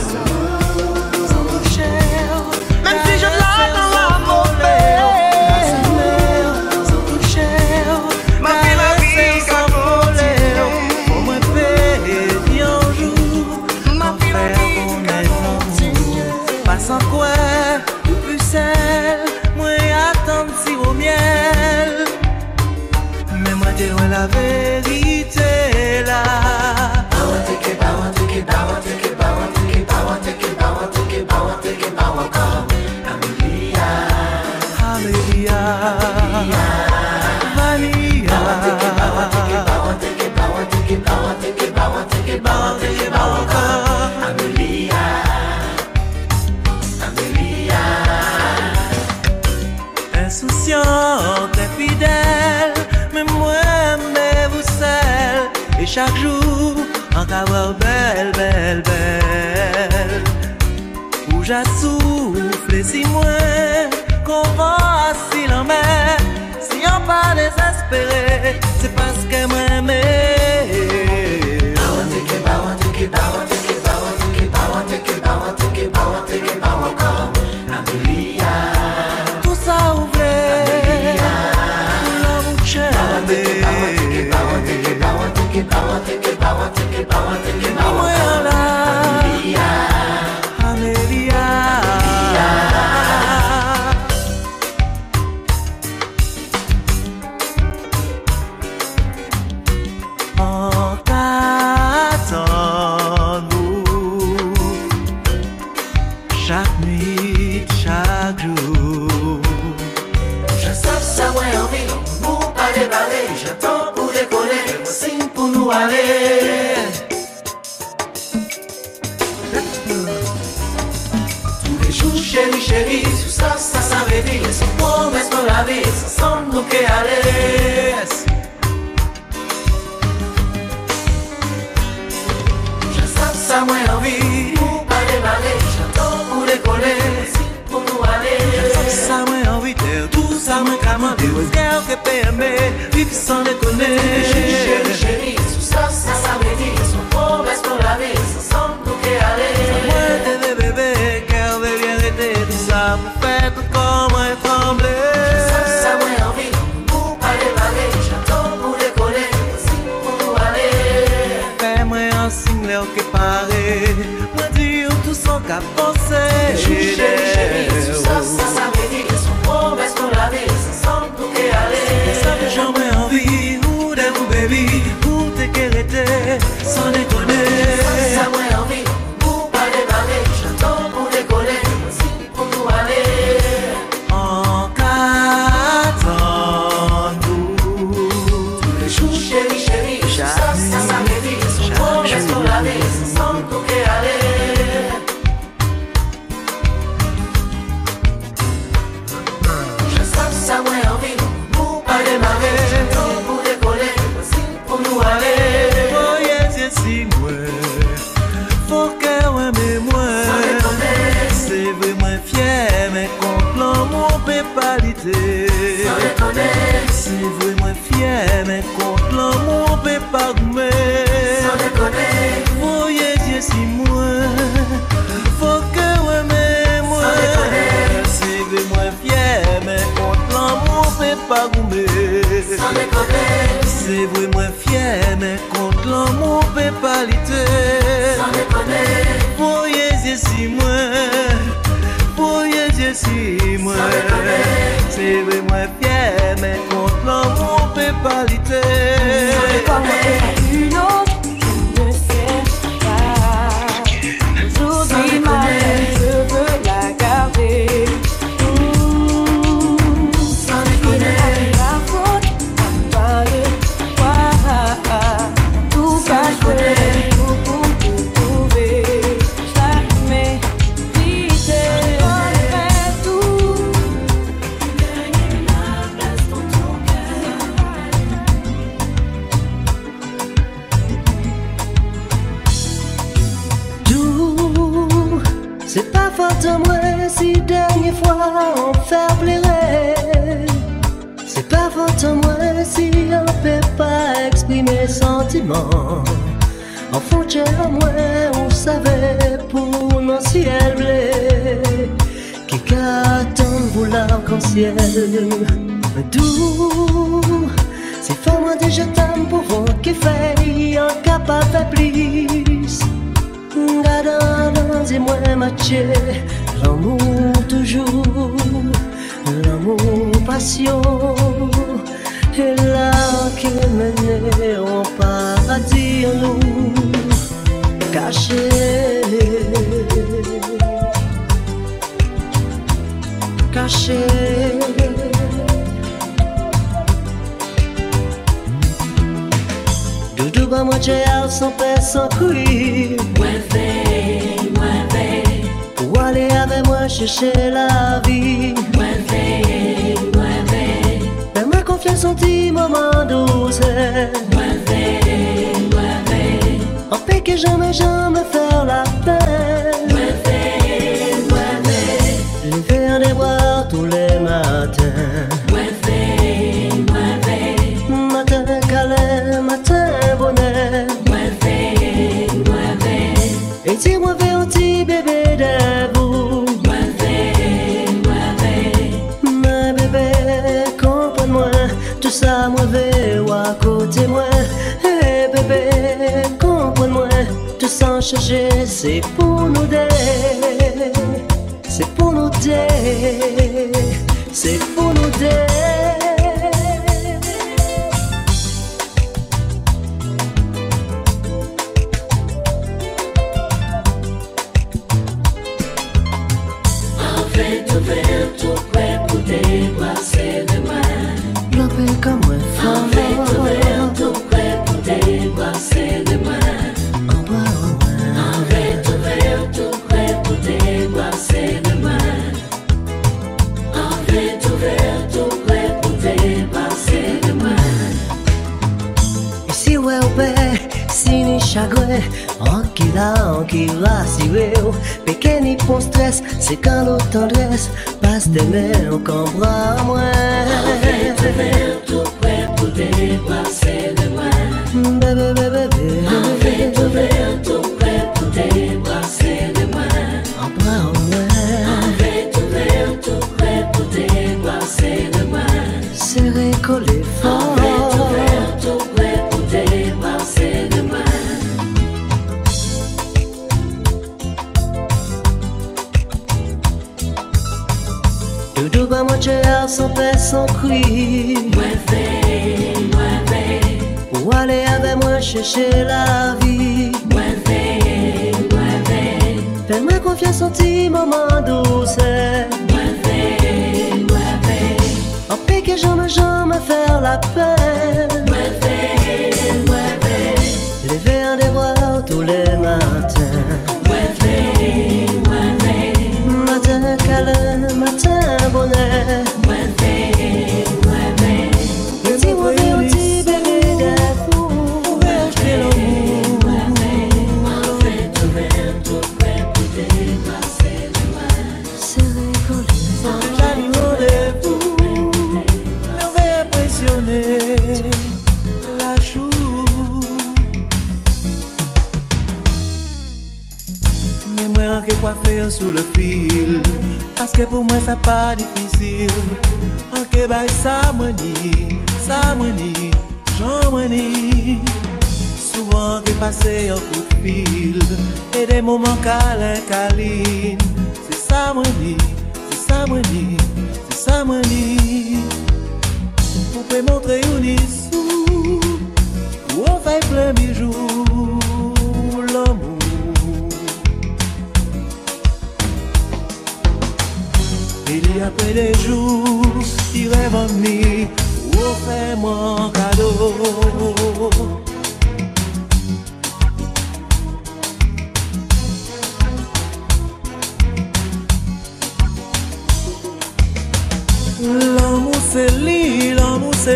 [152.90, 154.09] làm pego com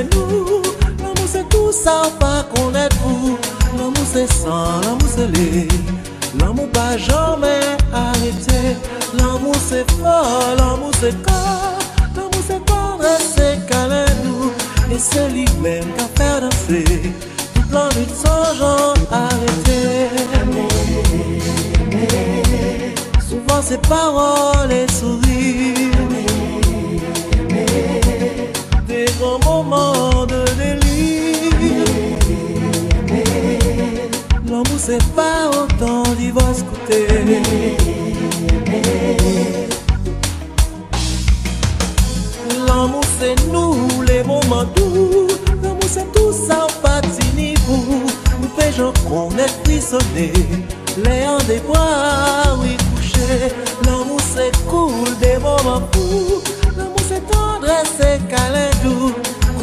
[0.02, 0.62] nous,
[1.00, 3.38] l'amour c'est tout ça, pas connaître vous.
[3.78, 5.68] L'amour c'est sang, l'amour c'est les,
[6.40, 7.62] l'amour pas jamais
[7.94, 8.78] arrêté.
[9.18, 11.80] L'amour c'est fort, l'amour c'est corps,
[12.16, 14.52] l'amour c'est tendresse, c'est câlin doux.
[14.92, 17.14] Et c'est lui-même qui a fait danser
[17.54, 20.10] toute l'ennui de son genre arrêté.
[23.30, 26.13] Souvent c'est paroles et sourires.
[29.24, 31.54] Moments de délire.
[34.46, 37.08] L'amour c'est pas autant divorce côté.
[42.68, 45.28] L'amour c'est nous, les moments doux.
[45.64, 48.04] L'amour c'est tout ça, de vous.
[48.42, 50.34] Nous faisons qu'on est frissonné.
[50.98, 53.54] Les en des bois, oui, couché.
[53.86, 56.42] L'amour c'est cool, des moments fous.
[57.14, 59.14] C'est tendresse, c'est câlin doux.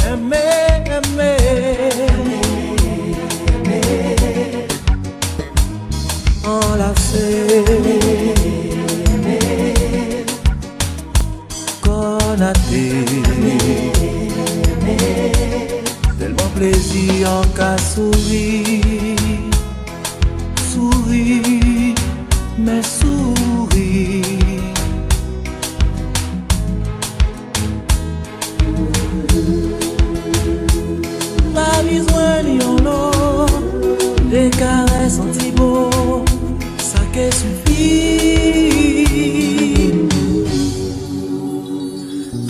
[16.56, 18.82] plaisir en qu'à sourire.
[20.72, 21.96] Sourire,
[22.58, 24.24] mais sourire.
[31.54, 33.48] Pas besoin ni en or,
[34.32, 36.26] des caresses anti-beau,
[36.78, 38.64] ça que suffit.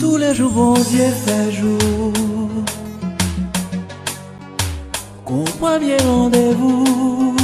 [0.00, 2.23] Tous les jours, bon Dieu fait jour.
[5.64, 7.36] Premier rendez-vous.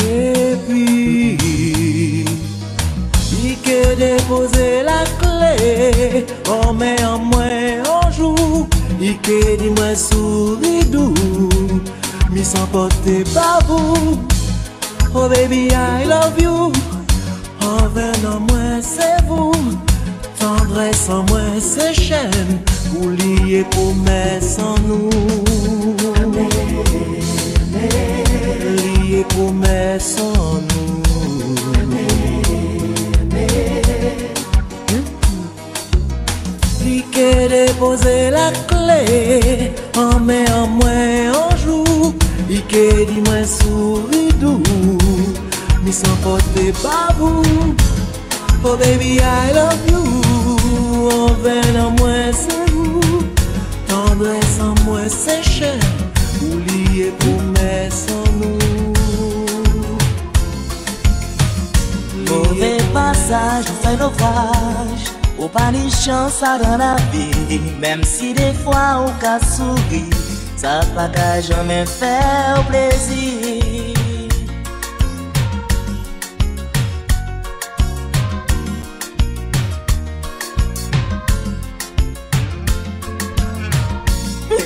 [0.00, 2.24] Et puis,
[3.42, 8.68] il que déposer la clé, on met en moins un jour.
[9.00, 11.14] Il que dit moi souris doux,
[12.30, 14.20] mi sans porter pas vous.
[15.12, 16.72] Oh baby, I love you.
[17.62, 19.52] Envers en moi, c'est vous.
[20.38, 22.60] Tendresse en moi, c'est chaîne.
[22.94, 25.10] Ou liye komes an nou.
[28.78, 30.84] Liye komes an nou.
[36.84, 39.02] Li ke depose la kle
[39.98, 42.12] An men an mwen anjou
[42.48, 44.62] Li ke di mwen souri dou
[45.86, 47.44] Mi san pote babou.
[48.64, 50.02] Oh baby I love you.
[51.12, 52.65] An ven an mwen se
[54.16, 55.72] Adre san mwen seche
[56.40, 58.94] Ou liye pou mè san nou.
[62.24, 67.60] Mouve pasaj nou fè novaj Ou pa ni chans a dan la vi.
[67.82, 70.06] Mèm si defwa ou ka souri
[70.56, 72.16] Sa pa ka jomè fè
[72.56, 73.95] ou plezi.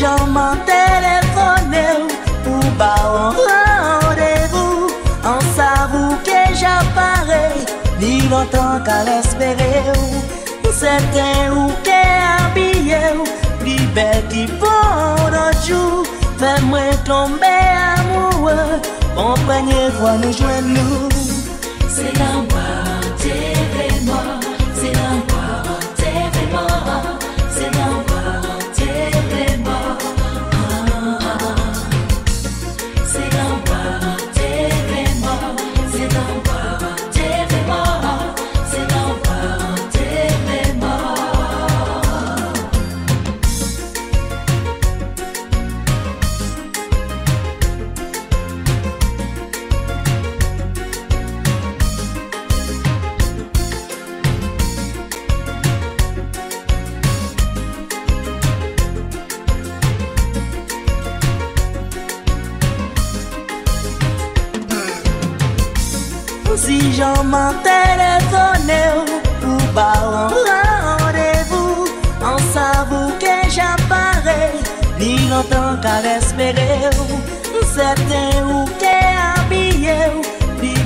[0.00, 1.74] J'en m'en téléphone
[2.44, 4.86] pour pas en rendez-vous.
[5.24, 7.66] En sa roue que j'appareille,
[7.98, 9.82] ni longtemps qu'à l'espérer.
[10.72, 13.00] C'est un rouquet habillé,
[13.58, 16.04] plus belle qu'il faut un jour.
[16.38, 17.64] Fais-moi tomber
[17.96, 18.80] amoureux,
[19.16, 21.17] mon premier voile nous joigne nous.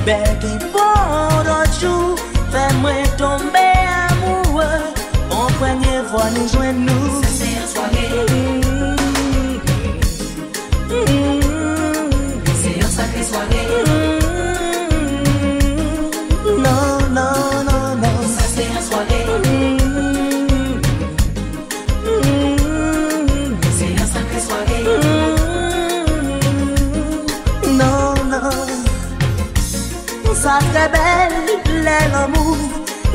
[0.05, 0.33] Back.
[0.41, 0.72] keep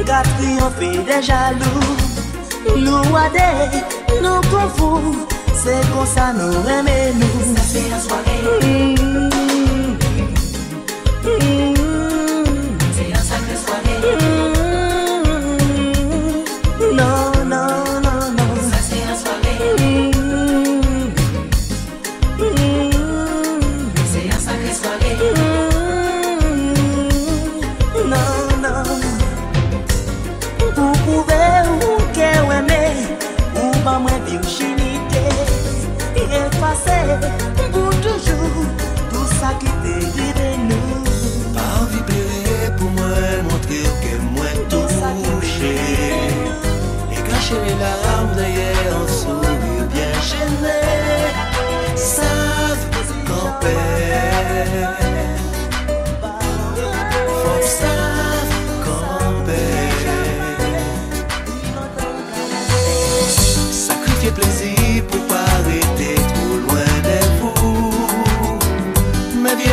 [0.08, 1.82] ka triyonfe de jalou
[2.84, 3.48] Nou wade,
[4.22, 5.02] nou konfou
[5.62, 9.07] Se kon sa nou reme nou Sa se la soare mm.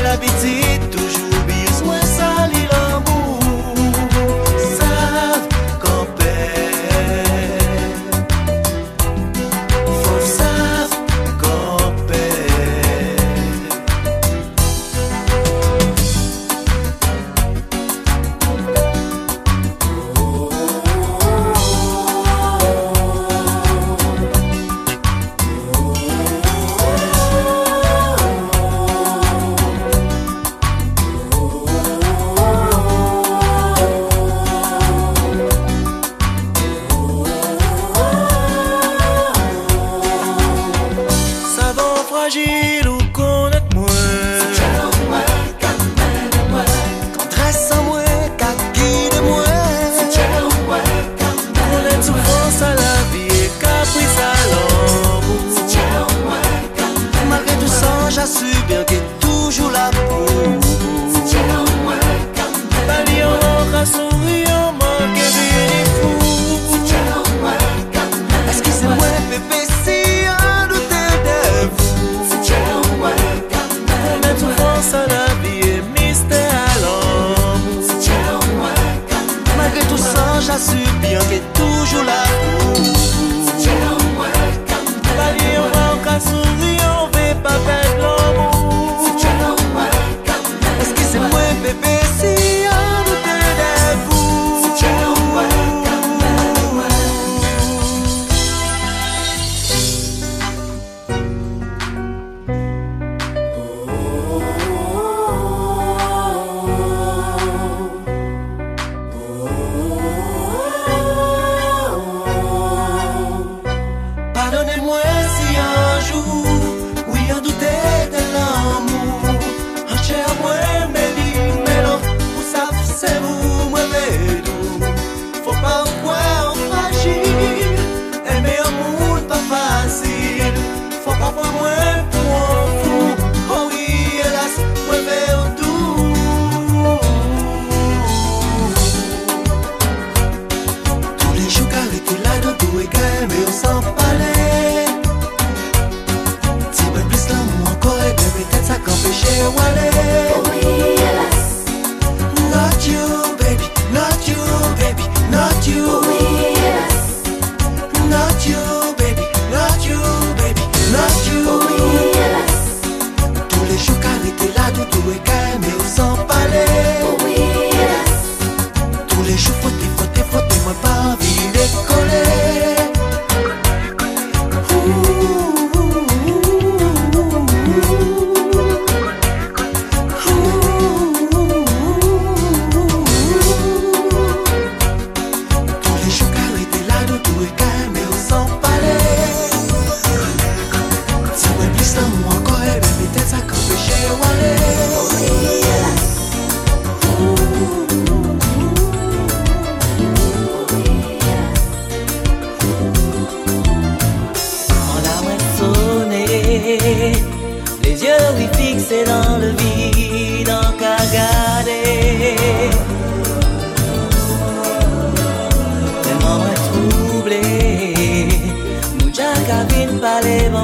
[0.04, 3.15] l'habitude, toujours besoin salir en bout.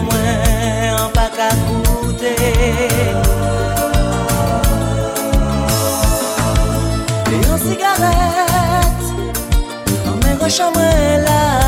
[0.08, 2.34] mwen an pa ka koute.
[7.32, 9.02] E yon sigaret
[10.10, 11.61] An men gosha mwen la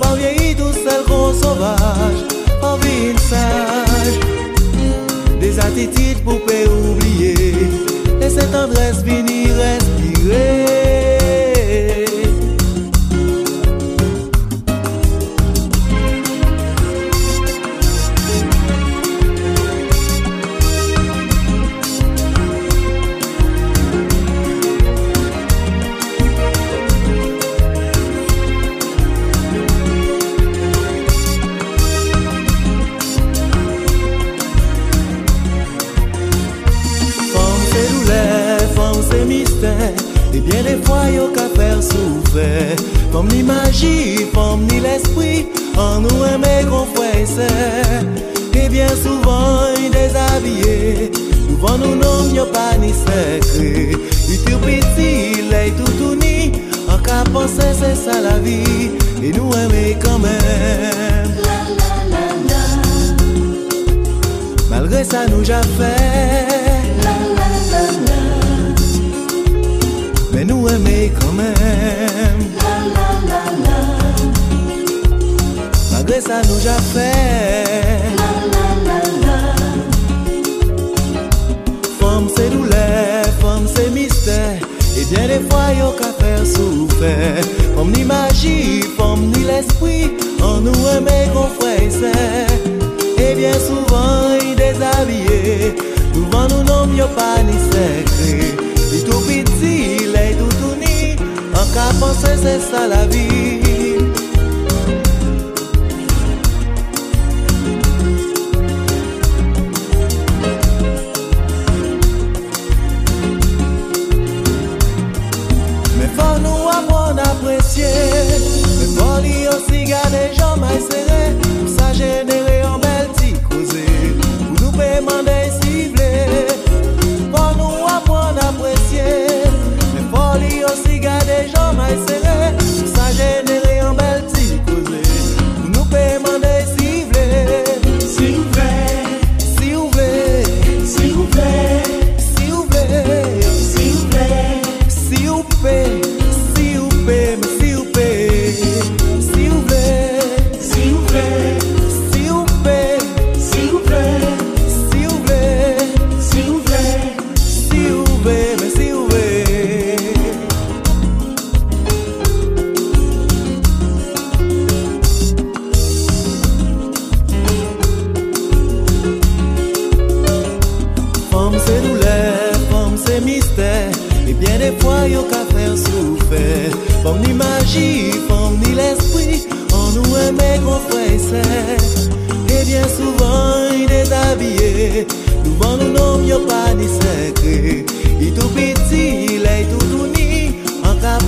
[0.00, 2.20] pas vieilli tout seul gros sauvage
[2.62, 4.18] En ville sage
[5.40, 7.54] Des attitudes poupées oubliées
[8.20, 10.79] Et cette tendresse finit respirer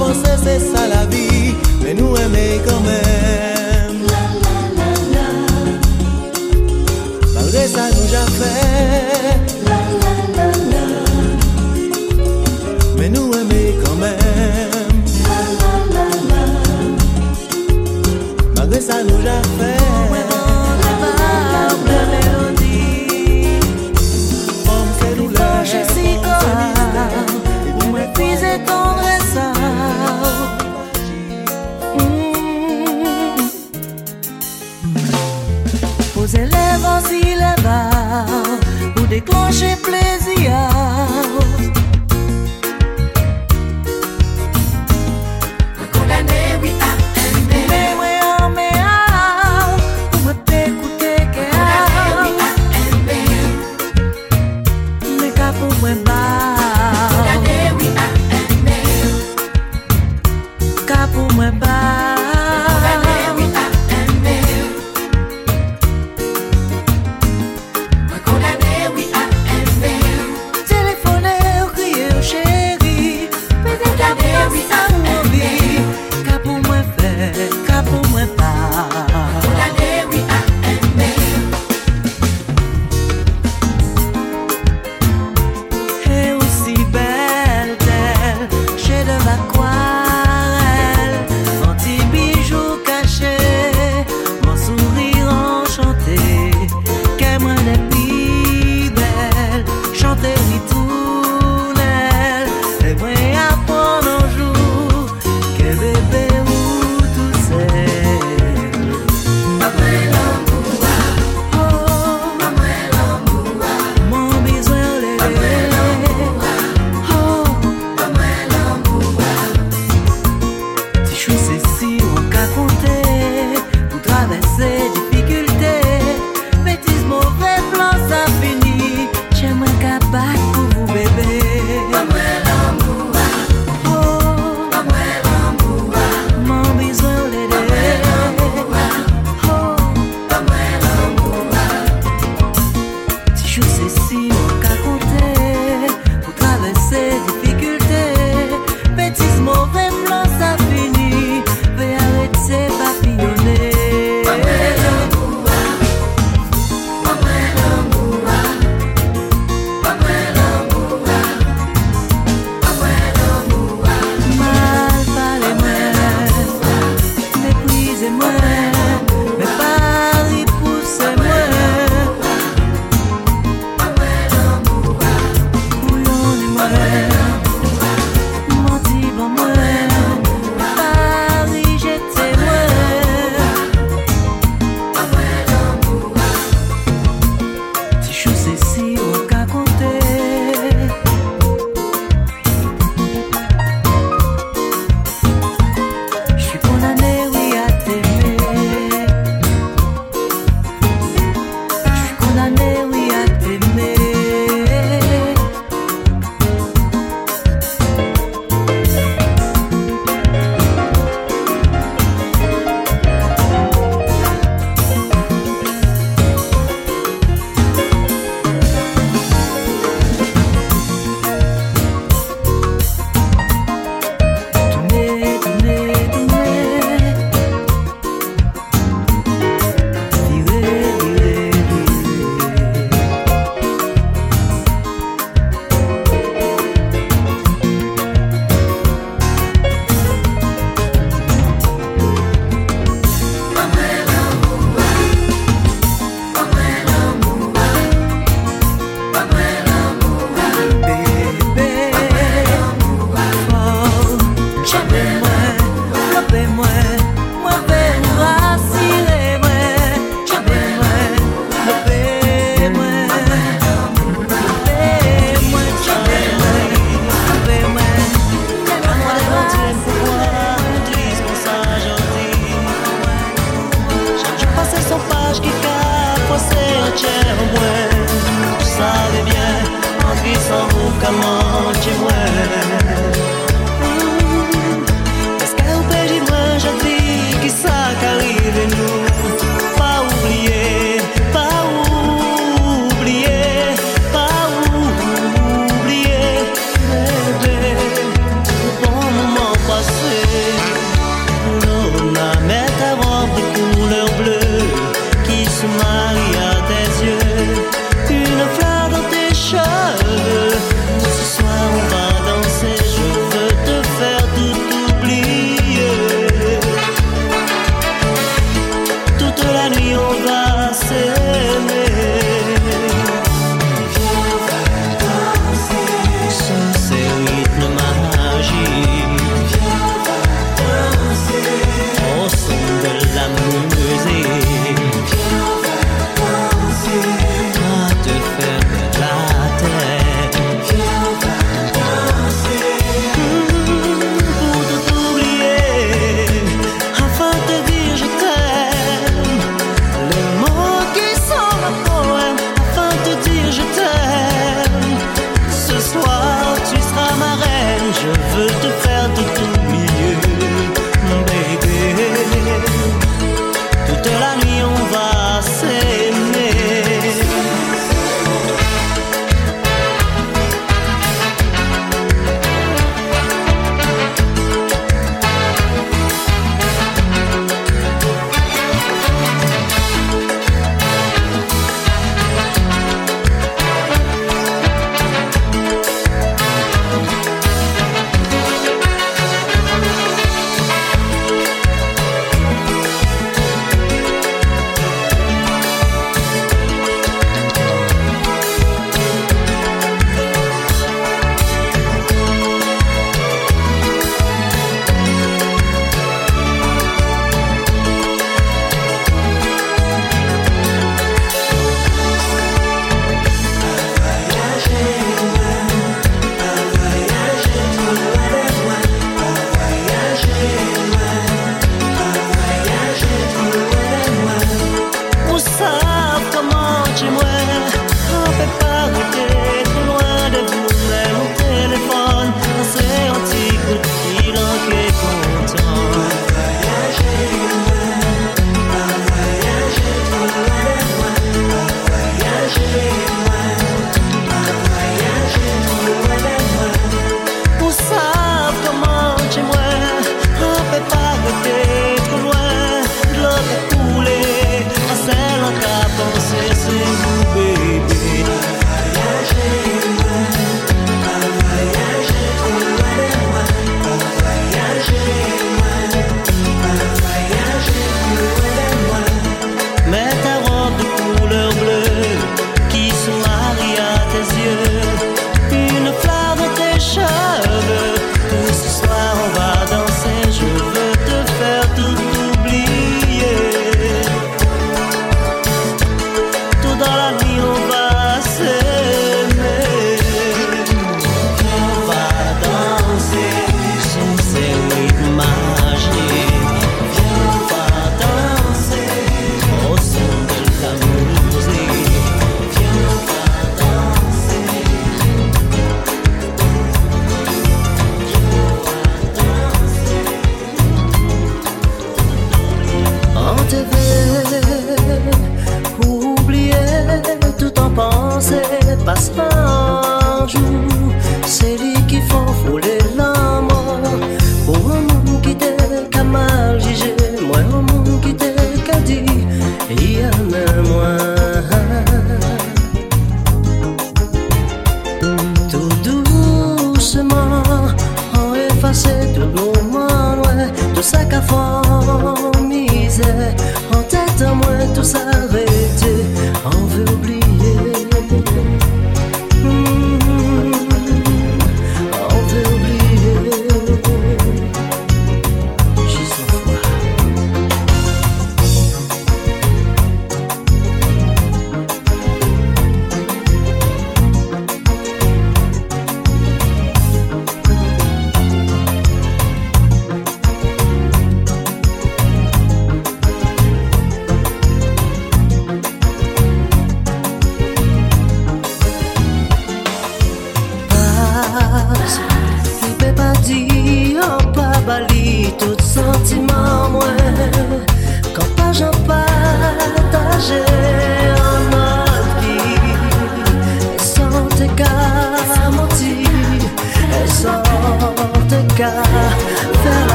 [0.00, 0.79] você cessar.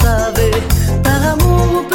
[0.00, 1.87] Sans même vous